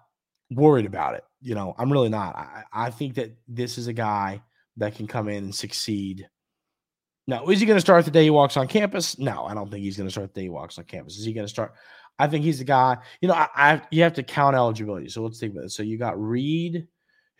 worried 0.51 0.87
about 0.87 1.15
it. 1.15 1.25
You 1.43 1.55
know, 1.55 1.75
I'm 1.77 1.93
really 1.93 2.09
not. 2.09 2.37
I, 2.37 2.63
I 2.73 2.91
think 2.91 3.15
that 3.17 3.37
this 3.49 3.77
is 3.77 3.89
a 3.89 3.93
guy 3.93 4.43
that 4.77 4.95
can 4.95 5.07
come 5.07 5.29
in 5.29 5.45
and 5.45 5.55
succeed. 5.55 6.29
Now, 7.27 7.47
is 7.47 7.59
he 7.59 7.67
going 7.67 7.77
to 7.77 7.81
start 7.81 8.05
the 8.05 8.11
day 8.11 8.25
he 8.25 8.31
walks 8.31 8.57
on 8.57 8.69
campus? 8.69 9.19
No, 9.19 9.45
I 9.45 9.55
don't 9.55 9.71
think 9.71 9.83
he's 9.83 9.97
going 9.97 10.09
to 10.09 10.13
start 10.13 10.33
the 10.33 10.41
day 10.41 10.45
he 10.45 10.51
walks 10.51 10.79
on 10.79 10.85
campus. 10.85 11.19
Is 11.19 11.25
he 11.25 11.33
going 11.33 11.47
to 11.47 11.51
start? 11.51 11.75
I 12.19 12.29
think 12.29 12.45
he's 12.45 12.59
the 12.59 12.65
guy. 12.65 12.99
You 13.21 13.29
know, 13.29 13.35
I, 13.35 13.49
I 13.57 13.83
you 13.91 14.03
have 14.03 14.15
to 14.15 14.23
count 14.23 14.57
eligibility. 14.57 15.09
So 15.09 15.23
let's 15.23 15.41
think 15.41 15.53
about 15.53 15.65
it. 15.65 15.73
So 15.73 15.83
you 15.83 15.99
got 15.99 16.21
Reed, 16.21 16.87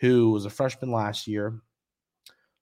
who 0.05 0.31
was 0.31 0.45
a 0.45 0.51
freshman 0.51 0.93
last 0.93 1.27
year. 1.27 1.61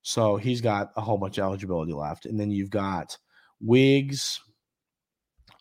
So 0.02 0.37
he's 0.37 0.61
got 0.61 0.92
a 0.96 1.00
whole 1.00 1.18
bunch 1.18 1.38
of 1.38 1.44
eligibility 1.44 1.92
left. 1.92 2.26
And 2.26 2.38
then 2.38 2.50
you've 2.52 2.70
got 2.70 3.16
Wiggs. 3.61 4.40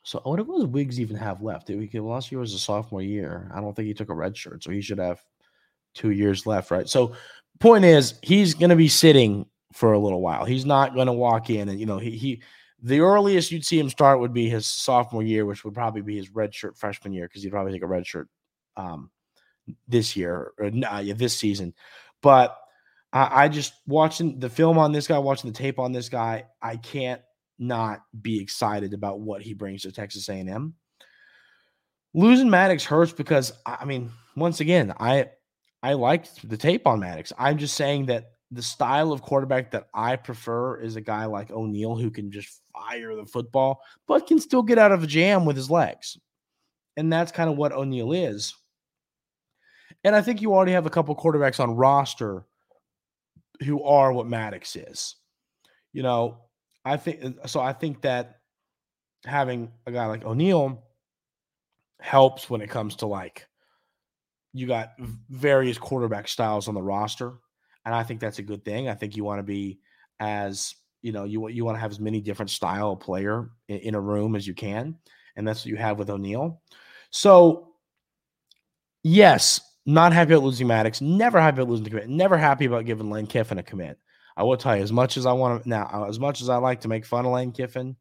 So 0.04 0.20
what 0.24 0.46
was 0.46 0.66
Wiggs 0.66 1.00
even 1.00 1.16
have 1.16 1.42
left? 1.42 1.70
Last 1.70 2.32
year 2.32 2.40
was 2.40 2.54
a 2.54 2.60
sophomore 2.60 3.02
year. 3.02 3.52
I 3.54 3.62
don't 3.62 3.76
think 3.76 3.88
he 3.88 3.94
took 3.96 4.10
a 4.10 4.16
red 4.16 4.38
shirt, 4.38 4.64
so 4.64 4.72
he 4.72 4.82
should 4.82 5.00
have 5.00 5.22
two 5.94 6.12
years 6.12 6.46
left, 6.46 6.72
right? 6.72 6.88
So 6.88 7.16
point 7.60 7.86
is 7.86 8.16
he's 8.22 8.54
gonna 8.54 8.76
be 8.76 8.88
sitting 8.88 9.46
for 9.74 9.94
a 9.94 10.00
little 10.00 10.22
while. 10.22 10.46
He's 10.46 10.66
not 10.66 10.96
gonna 10.96 11.14
walk 11.14 11.50
in 11.50 11.70
and 11.70 11.80
you 11.80 11.86
know, 11.86 11.98
he 11.98 12.12
he 12.12 12.42
the 12.84 13.00
earliest 13.00 13.52
you'd 13.52 13.66
see 13.66 13.80
him 13.80 13.90
start 13.90 14.20
would 14.20 14.34
be 14.34 14.50
his 14.50 14.66
sophomore 14.66 15.24
year, 15.24 15.46
which 15.46 15.64
would 15.64 15.74
probably 15.74 16.02
be 16.02 16.18
his 16.18 16.30
red 16.32 16.54
shirt 16.54 16.78
freshman 16.78 17.14
year, 17.14 17.28
because 17.28 17.44
he'd 17.44 17.52
probably 17.52 17.72
take 17.74 17.84
a 17.84 17.88
red 17.88 18.06
shirt 18.08 18.28
um, 18.76 19.12
this 19.88 20.16
year 20.16 20.54
or 20.58 20.72
uh, 20.88 21.04
this 21.16 21.38
season. 21.38 21.74
But 22.22 22.58
I, 23.14 23.44
I 23.44 23.48
just 23.50 23.74
watching 23.88 24.40
the 24.40 24.50
film 24.50 24.78
on 24.78 24.92
this 24.92 25.08
guy, 25.08 25.20
watching 25.20 25.52
the 25.52 25.58
tape 25.58 25.80
on 25.80 25.92
this 25.92 26.10
guy, 26.10 26.46
I 26.62 26.78
can't 26.78 27.22
not 27.60 28.04
be 28.22 28.42
excited 28.42 28.94
about 28.94 29.20
what 29.20 29.42
he 29.42 29.54
brings 29.54 29.84
to 29.84 29.92
Texas 29.92 30.28
A&M. 30.30 30.74
Losing 32.14 32.50
Maddox 32.50 32.84
hurts 32.84 33.14
because 33.14 33.54
I 33.66 33.86
mean, 33.86 34.12
once 34.36 34.60
again, 34.60 34.94
I 35.00 35.30
I 35.82 35.94
liked 35.94 36.48
the 36.48 36.58
tape 36.58 36.86
on 36.86 37.00
Maddox. 37.00 37.32
I'm 37.38 37.58
just 37.58 37.76
saying 37.76 38.08
that 38.08 38.32
the 38.52 38.62
style 38.62 39.14
of 39.14 39.22
quarterback 39.22 39.72
that 39.72 39.88
I 39.94 40.18
prefer 40.18 40.78
is 40.82 40.98
a 40.98 41.02
guy 41.02 41.26
like 41.26 41.52
O'Neill 41.52 41.96
who 41.96 42.12
can 42.12 42.32
just 42.32 42.62
fire 42.74 43.16
the 43.16 43.26
football, 43.26 43.82
but 44.08 44.28
can 44.28 44.40
still 44.40 44.62
get 44.62 44.78
out 44.78 44.92
of 44.92 45.04
a 45.04 45.08
jam 45.08 45.46
with 45.46 45.56
his 45.56 45.72
legs. 45.72 46.18
And 46.98 47.12
that's 47.12 47.32
kind 47.32 47.50
of 47.50 47.56
what 47.56 47.72
O'Neill 47.72 48.12
is. 48.12 48.54
And 50.04 50.16
I 50.16 50.22
think 50.22 50.42
you 50.42 50.54
already 50.54 50.72
have 50.72 50.86
a 50.86 50.92
couple 50.92 51.16
quarterbacks 51.16 51.60
on 51.60 51.76
roster 51.76 52.46
who 53.64 53.84
are 53.84 54.12
what 54.12 54.28
Maddox 54.28 54.76
is. 54.76 55.16
You 55.94 56.04
know, 56.04 56.40
I 56.84 56.98
think 56.98 57.38
so. 57.46 57.60
I 57.60 57.74
think 57.74 58.02
that 58.02 58.40
having 59.26 59.72
a 59.86 59.92
guy 59.92 60.06
like 60.08 60.26
O'Neill 60.26 60.84
helps 62.00 62.50
when 62.50 62.62
it 62.62 62.70
comes 62.70 62.96
to 62.98 63.06
like 63.06 63.48
you 64.54 64.68
got 64.68 64.94
various 65.30 65.78
quarterback 65.78 66.28
styles 66.28 66.68
on 66.68 66.74
the 66.74 66.82
roster, 66.82 67.34
and 67.86 67.94
I 67.94 68.04
think 68.04 68.20
that's 68.20 68.40
a 68.40 68.44
good 68.44 68.66
thing. 68.66 68.90
I 68.90 68.96
think 68.96 69.16
you 69.16 69.24
want 69.24 69.40
to 69.40 69.44
be 69.44 69.80
as 70.20 70.76
you 71.02 71.12
know 71.12 71.26
you 71.26 71.48
you 71.50 71.66
want 71.66 71.76
to 71.76 71.82
have 71.82 71.92
as 71.92 72.00
many 72.00 72.22
different 72.22 72.50
style 72.50 72.94
of 72.94 73.00
player 73.00 73.50
in, 73.68 73.78
in 73.78 73.96
a 73.96 74.02
room 74.02 74.36
as 74.36 74.48
you 74.48 74.54
can, 74.54 74.96
and 75.36 75.48
that's 75.48 75.62
what 75.62 75.70
you 75.70 75.78
have 75.78 76.00
with 76.00 76.10
O'Neill. 76.10 76.62
So 77.12 77.74
yes, 79.04 79.62
not 79.86 80.14
happy 80.14 80.34
about 80.34 80.44
losing 80.44 80.68
Maddox. 80.68 81.02
Never 81.02 81.40
happy 81.40 81.62
about 81.62 81.70
losing 81.70 81.84
the 81.84 81.90
commit. 81.90 82.10
Never 82.10 82.38
happy 82.38 82.66
about 82.66 82.86
giving 82.86 83.10
Lane 83.10 83.28
Kiffin 83.28 83.58
a 83.58 83.64
commit. 83.64 83.98
I 84.38 84.44
will 84.44 84.58
tell 84.58 84.78
you, 84.78 84.84
as 84.84 84.92
much 84.92 85.18
as 85.18 85.26
I 85.26 85.34
want 85.34 85.64
to 85.64 85.70
now, 85.70 85.90
uh, 85.92 86.08
as 86.08 86.20
much 86.20 86.42
as 86.42 86.50
I 86.50 86.58
like 86.58 86.82
to 86.82 86.88
make 86.88 87.06
fun 87.06 87.26
of 87.26 87.32
Lane 87.32 87.52
Kiffin, 87.52 87.96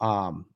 um, 0.00 0.46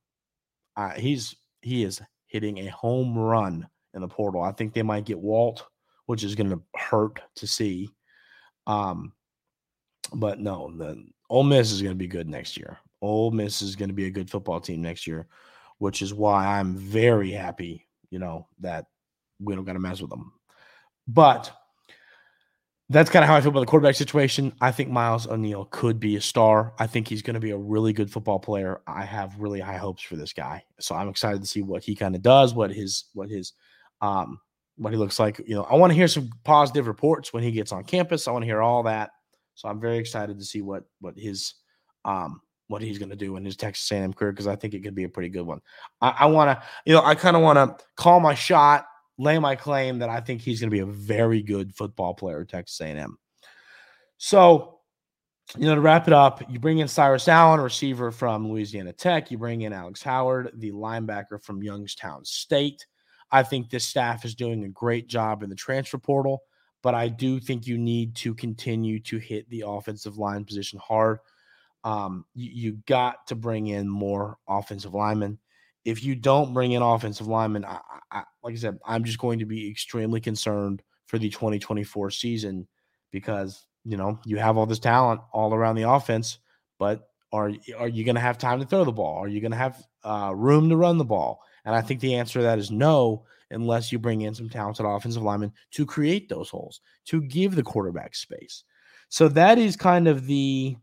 he's 0.96 1.34
he 1.62 1.82
is 1.82 2.00
hitting 2.26 2.58
a 2.58 2.66
home 2.66 3.16
run 3.16 3.68
in 3.94 4.02
the 4.02 4.08
portal. 4.08 4.42
I 4.42 4.52
think 4.52 4.72
they 4.72 4.82
might 4.82 5.04
get 5.04 5.18
Walt, 5.18 5.66
which 6.06 6.22
is 6.22 6.34
going 6.34 6.50
to 6.50 6.62
hurt 6.74 7.20
to 7.36 7.46
see. 7.46 7.90
Um, 8.66 9.12
but 10.12 10.38
no, 10.38 10.72
the 10.76 11.04
Ole 11.30 11.42
Miss 11.42 11.72
is 11.72 11.82
going 11.82 11.94
to 11.94 11.98
be 11.98 12.06
good 12.06 12.28
next 12.28 12.56
year. 12.56 12.78
Ole 13.02 13.30
Miss 13.30 13.62
is 13.62 13.76
going 13.76 13.88
to 13.88 13.94
be 13.94 14.06
a 14.06 14.10
good 14.10 14.30
football 14.30 14.60
team 14.60 14.82
next 14.82 15.06
year, 15.06 15.26
which 15.78 16.02
is 16.02 16.14
why 16.14 16.46
I'm 16.46 16.76
very 16.76 17.30
happy, 17.30 17.86
you 18.10 18.18
know, 18.18 18.46
that 18.60 18.86
we 19.40 19.54
don't 19.54 19.64
got 19.64 19.74
to 19.74 19.78
mess 19.78 20.00
with 20.00 20.10
them. 20.10 20.32
But 21.08 21.52
that's 22.88 23.10
kind 23.10 23.24
of 23.24 23.28
how 23.28 23.36
I 23.36 23.40
feel 23.40 23.50
about 23.50 23.60
the 23.60 23.66
quarterback 23.66 23.96
situation. 23.96 24.52
I 24.60 24.70
think 24.70 24.90
Miles 24.90 25.26
O'Neill 25.26 25.64
could 25.66 25.98
be 25.98 26.16
a 26.16 26.20
star. 26.20 26.72
I 26.78 26.86
think 26.86 27.08
he's 27.08 27.22
going 27.22 27.34
to 27.34 27.40
be 27.40 27.50
a 27.50 27.58
really 27.58 27.92
good 27.92 28.10
football 28.10 28.38
player. 28.38 28.80
I 28.86 29.04
have 29.04 29.38
really 29.38 29.58
high 29.58 29.76
hopes 29.76 30.02
for 30.02 30.14
this 30.14 30.32
guy. 30.32 30.62
So 30.78 30.94
I'm 30.94 31.08
excited 31.08 31.40
to 31.42 31.48
see 31.48 31.62
what 31.62 31.82
he 31.82 31.96
kind 31.96 32.14
of 32.14 32.22
does, 32.22 32.54
what 32.54 32.70
his 32.70 33.06
what 33.12 33.28
his 33.28 33.52
um 34.00 34.38
what 34.76 34.92
he 34.92 34.98
looks 34.98 35.18
like. 35.18 35.40
You 35.46 35.56
know, 35.56 35.64
I 35.64 35.74
want 35.74 35.90
to 35.90 35.96
hear 35.96 36.06
some 36.06 36.30
positive 36.44 36.86
reports 36.86 37.32
when 37.32 37.42
he 37.42 37.50
gets 37.50 37.72
on 37.72 37.82
campus. 37.82 38.28
I 38.28 38.30
want 38.30 38.42
to 38.42 38.46
hear 38.46 38.62
all 38.62 38.84
that. 38.84 39.10
So 39.54 39.68
I'm 39.68 39.80
very 39.80 39.98
excited 39.98 40.38
to 40.38 40.44
see 40.44 40.62
what 40.62 40.84
what 41.00 41.18
his 41.18 41.54
um 42.04 42.40
what 42.68 42.82
he's 42.82 42.98
going 42.98 43.10
to 43.10 43.16
do 43.16 43.36
in 43.36 43.44
his 43.44 43.56
Texas 43.56 43.90
A&M 43.90 44.12
career 44.12 44.32
because 44.32 44.46
I 44.46 44.56
think 44.56 44.74
it 44.74 44.82
could 44.82 44.94
be 44.94 45.04
a 45.04 45.08
pretty 45.08 45.28
good 45.28 45.46
one. 45.46 45.60
I, 46.00 46.14
I 46.20 46.26
want 46.26 46.50
to, 46.50 46.66
you 46.84 46.94
know, 46.94 47.02
I 47.02 47.14
kind 47.14 47.36
of 47.36 47.42
want 47.42 47.56
to 47.78 47.84
call 47.96 48.18
my 48.18 48.34
shot 48.34 48.86
lay 49.18 49.38
my 49.38 49.56
claim 49.56 49.98
that 49.98 50.08
I 50.08 50.20
think 50.20 50.40
he's 50.40 50.60
going 50.60 50.70
to 50.70 50.74
be 50.74 50.80
a 50.80 50.86
very 50.86 51.42
good 51.42 51.74
football 51.74 52.14
player 52.14 52.42
at 52.42 52.48
Texas 52.48 52.80
A&M. 52.80 53.16
So, 54.18 54.80
you 55.56 55.66
know, 55.66 55.74
to 55.74 55.80
wrap 55.80 56.06
it 56.06 56.12
up, 56.12 56.42
you 56.50 56.58
bring 56.58 56.78
in 56.78 56.88
Cyrus 56.88 57.28
Allen, 57.28 57.60
receiver 57.60 58.10
from 58.10 58.48
Louisiana 58.48 58.92
Tech. 58.92 59.30
You 59.30 59.38
bring 59.38 59.62
in 59.62 59.72
Alex 59.72 60.02
Howard, 60.02 60.50
the 60.54 60.72
linebacker 60.72 61.42
from 61.42 61.62
Youngstown 61.62 62.24
State. 62.24 62.86
I 63.30 63.42
think 63.42 63.70
this 63.70 63.86
staff 63.86 64.24
is 64.24 64.34
doing 64.34 64.64
a 64.64 64.68
great 64.68 65.08
job 65.08 65.42
in 65.42 65.50
the 65.50 65.56
transfer 65.56 65.98
portal, 65.98 66.42
but 66.82 66.94
I 66.94 67.08
do 67.08 67.40
think 67.40 67.66
you 67.66 67.78
need 67.78 68.14
to 68.16 68.34
continue 68.34 69.00
to 69.00 69.18
hit 69.18 69.48
the 69.50 69.64
offensive 69.66 70.18
line 70.18 70.44
position 70.44 70.80
hard. 70.82 71.18
Um, 71.84 72.24
you, 72.34 72.50
you 72.52 72.72
got 72.86 73.26
to 73.28 73.34
bring 73.34 73.68
in 73.68 73.88
more 73.88 74.38
offensive 74.48 74.94
linemen 74.94 75.38
if 75.86 76.02
you 76.02 76.16
don't 76.16 76.52
bring 76.52 76.72
in 76.72 76.82
offensive 76.82 77.28
linemen, 77.28 77.64
I, 77.64 77.78
I, 78.10 78.24
like 78.42 78.54
I 78.54 78.56
said, 78.56 78.76
I'm 78.84 79.04
just 79.04 79.18
going 79.20 79.38
to 79.38 79.46
be 79.46 79.70
extremely 79.70 80.20
concerned 80.20 80.82
for 81.06 81.16
the 81.16 81.30
2024 81.30 82.10
season 82.10 82.66
because 83.12 83.64
you 83.84 83.96
know 83.96 84.18
you 84.26 84.36
have 84.36 84.56
all 84.56 84.66
this 84.66 84.80
talent 84.80 85.20
all 85.32 85.54
around 85.54 85.76
the 85.76 85.88
offense, 85.88 86.38
but 86.80 87.08
are 87.32 87.52
are 87.78 87.88
you 87.88 88.04
going 88.04 88.16
to 88.16 88.20
have 88.20 88.36
time 88.36 88.58
to 88.58 88.66
throw 88.66 88.84
the 88.84 88.90
ball? 88.90 89.16
Are 89.16 89.28
you 89.28 89.40
going 89.40 89.52
to 89.52 89.56
have 89.56 89.80
uh, 90.02 90.32
room 90.34 90.68
to 90.70 90.76
run 90.76 90.98
the 90.98 91.04
ball? 91.04 91.40
And 91.64 91.74
I 91.74 91.80
think 91.82 92.00
the 92.00 92.16
answer 92.16 92.40
to 92.40 92.42
that 92.42 92.58
is 92.58 92.72
no, 92.72 93.24
unless 93.52 93.92
you 93.92 94.00
bring 94.00 94.22
in 94.22 94.34
some 94.34 94.50
talented 94.50 94.84
offensive 94.84 95.22
linemen 95.22 95.52
to 95.70 95.86
create 95.86 96.28
those 96.28 96.50
holes, 96.50 96.80
to 97.06 97.22
give 97.22 97.54
the 97.54 97.62
quarterback 97.62 98.16
space. 98.16 98.64
So 99.08 99.28
that 99.28 99.56
is 99.56 99.76
kind 99.76 100.08
of 100.08 100.26
the 100.26 100.76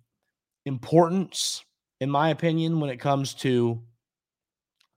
importance, 0.65 1.65
in 1.99 2.09
my 2.09 2.29
opinion, 2.29 2.79
when 2.79 2.89
it 2.89 3.01
comes 3.01 3.33
to 3.35 3.83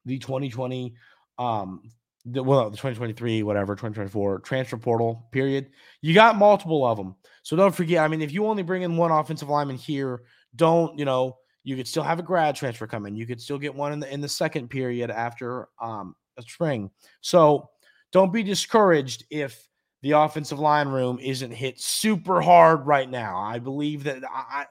the 0.06 0.18
2020, 0.18 0.94
um, 1.38 1.82
the, 2.24 2.42
well, 2.42 2.70
the 2.70 2.76
2023, 2.76 3.42
whatever, 3.42 3.74
2024 3.74 4.40
transfer 4.40 4.78
portal 4.78 5.28
period. 5.32 5.68
You 6.00 6.14
got 6.14 6.36
multiple 6.36 6.86
of 6.86 6.96
them. 6.96 7.14
So 7.42 7.56
don't 7.56 7.74
forget, 7.74 8.02
I 8.02 8.08
mean, 8.08 8.22
if 8.22 8.32
you 8.32 8.46
only 8.46 8.62
bring 8.62 8.82
in 8.82 8.96
one 8.96 9.10
offensive 9.10 9.48
lineman 9.48 9.76
here, 9.76 10.22
don't, 10.56 10.98
you 10.98 11.04
know, 11.04 11.36
you 11.66 11.76
could 11.76 11.88
still 11.88 12.04
have 12.04 12.20
a 12.20 12.22
grad 12.22 12.54
transfer 12.54 12.86
come 12.86 13.06
in. 13.06 13.16
You 13.16 13.26
could 13.26 13.40
still 13.40 13.58
get 13.58 13.74
one 13.74 13.92
in 13.92 13.98
the 13.98 14.12
in 14.12 14.20
the 14.20 14.28
second 14.28 14.68
period 14.68 15.10
after 15.10 15.68
um 15.82 16.14
a 16.38 16.42
spring. 16.42 16.90
So 17.20 17.68
don't 18.12 18.32
be 18.32 18.44
discouraged 18.44 19.24
if 19.30 19.68
the 20.02 20.12
offensive 20.12 20.60
line 20.60 20.88
room 20.88 21.18
isn't 21.20 21.50
hit 21.50 21.80
super 21.80 22.40
hard 22.40 22.86
right 22.86 23.10
now. 23.10 23.40
I 23.40 23.58
believe 23.58 24.04
that 24.04 24.22
I 24.32 24.66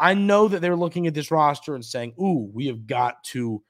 I 0.00 0.14
know 0.14 0.48
that 0.48 0.62
they're 0.62 0.74
looking 0.74 1.06
at 1.06 1.12
this 1.12 1.30
roster 1.30 1.74
and 1.74 1.84
saying, 1.84 2.14
"Ooh, 2.18 2.50
we 2.54 2.66
have 2.68 2.86
got 2.86 3.22
to 3.24 3.62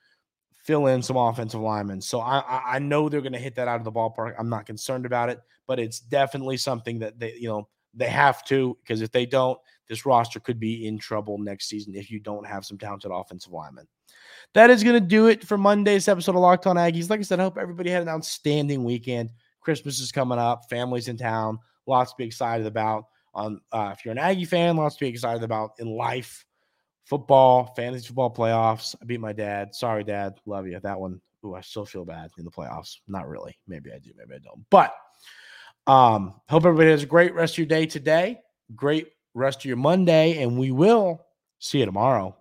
fill 0.69 0.87
in 0.89 1.03
some 1.03 1.17
offensive 1.17 1.61
linemen." 1.61 2.01
So 2.01 2.21
I 2.21 2.77
I 2.77 2.79
know 2.79 3.09
they're 3.09 3.23
going 3.23 3.33
to 3.33 3.39
hit 3.39 3.55
that 3.57 3.69
out 3.69 3.81
of 3.81 3.85
the 3.85 3.93
ballpark. 3.93 4.35
I'm 4.39 4.51
not 4.51 4.67
concerned 4.67 5.07
about 5.07 5.31
it, 5.31 5.41
but 5.67 5.81
it's 5.81 5.99
definitely 5.99 6.59
something 6.59 6.99
that 6.99 7.19
they 7.19 7.35
you 7.35 7.49
know 7.49 7.69
they 7.95 8.09
have 8.09 8.45
to 8.45 8.77
because 8.83 9.01
if 9.01 9.11
they 9.11 9.27
don't, 9.27 9.59
this 9.89 10.05
roster 10.05 10.41
could 10.41 10.61
be 10.61 10.87
in 10.87 10.99
trouble 10.99 11.39
next 11.39 11.69
season 11.69 11.95
if 11.95 12.11
you 12.11 12.21
don't 12.21 12.47
have 12.47 12.65
some 12.65 12.79
talented 12.79 13.11
offensive 13.11 13.53
linemen. 13.53 13.89
That 14.55 14.71
is 14.71 14.85
going 14.85 15.01
to 15.01 15.07
do 15.07 15.27
it 15.27 15.45
for 15.45 15.59
Monday's 15.59 16.09
episode 16.09 16.35
of 16.35 16.41
Locked 16.41 16.67
On 16.67 16.77
Aggies. 16.77 17.11
Like 17.11 17.21
I 17.21 17.23
said, 17.23 17.41
I 17.41 17.45
hope 17.45 17.59
everybody 17.59 17.91
had 17.91 18.03
an 18.03 18.09
outstanding 18.09 18.85
weekend. 18.85 19.31
Christmas 19.61 20.01
is 20.01 20.13
coming 20.13 20.39
up, 20.39 20.63
families 20.71 21.09
in 21.09 21.17
town, 21.17 21.59
lots 21.87 22.13
to 22.13 22.17
be 22.17 22.25
excited 22.25 22.67
about. 22.67 23.07
On 23.35 23.61
uh, 23.73 23.95
if 23.97 24.05
you're 24.05 24.13
an 24.13 24.19
Aggie 24.19 24.47
fan, 24.47 24.77
lots 24.77 24.97
to 24.97 25.05
be 25.05 25.09
excited 25.09 25.43
about 25.43 25.73
in 25.79 25.87
life, 25.87 26.47
football, 27.09 27.73
fantasy 27.75 28.07
football 28.07 28.33
playoffs. 28.33 28.95
I 29.01 29.07
beat 29.07 29.21
my 29.21 29.33
dad. 29.33 29.75
Sorry, 29.75 30.05
dad. 30.05 30.35
Love 30.47 30.67
you. 30.67 30.79
That 30.81 31.01
one. 31.01 31.21
Ooh, 31.45 31.55
I 31.55 31.61
still 31.61 31.87
feel 31.87 32.05
bad 32.05 32.31
in 32.37 32.45
the 32.45 32.51
playoffs. 32.51 32.97
Not 33.07 33.29
really. 33.29 33.57
Maybe 33.67 33.91
I 33.93 33.99
do. 33.99 34.11
Maybe 34.17 34.35
I 34.35 34.39
don't. 34.39 34.65
But 34.71 34.93
um, 35.87 36.35
hope 36.49 36.67
everybody 36.67 36.91
has 36.91 37.03
a 37.03 37.07
great 37.07 37.35
rest 37.35 37.55
of 37.55 37.59
your 37.59 37.67
day 37.67 37.87
today. 37.87 38.41
Great 38.75 39.09
rest 39.35 39.61
of 39.61 39.65
your 39.65 39.77
Monday, 39.77 40.43
and 40.43 40.59
we 40.59 40.71
will 40.71 41.25
see 41.61 41.79
you 41.79 41.87
tomorrow. 41.87 42.37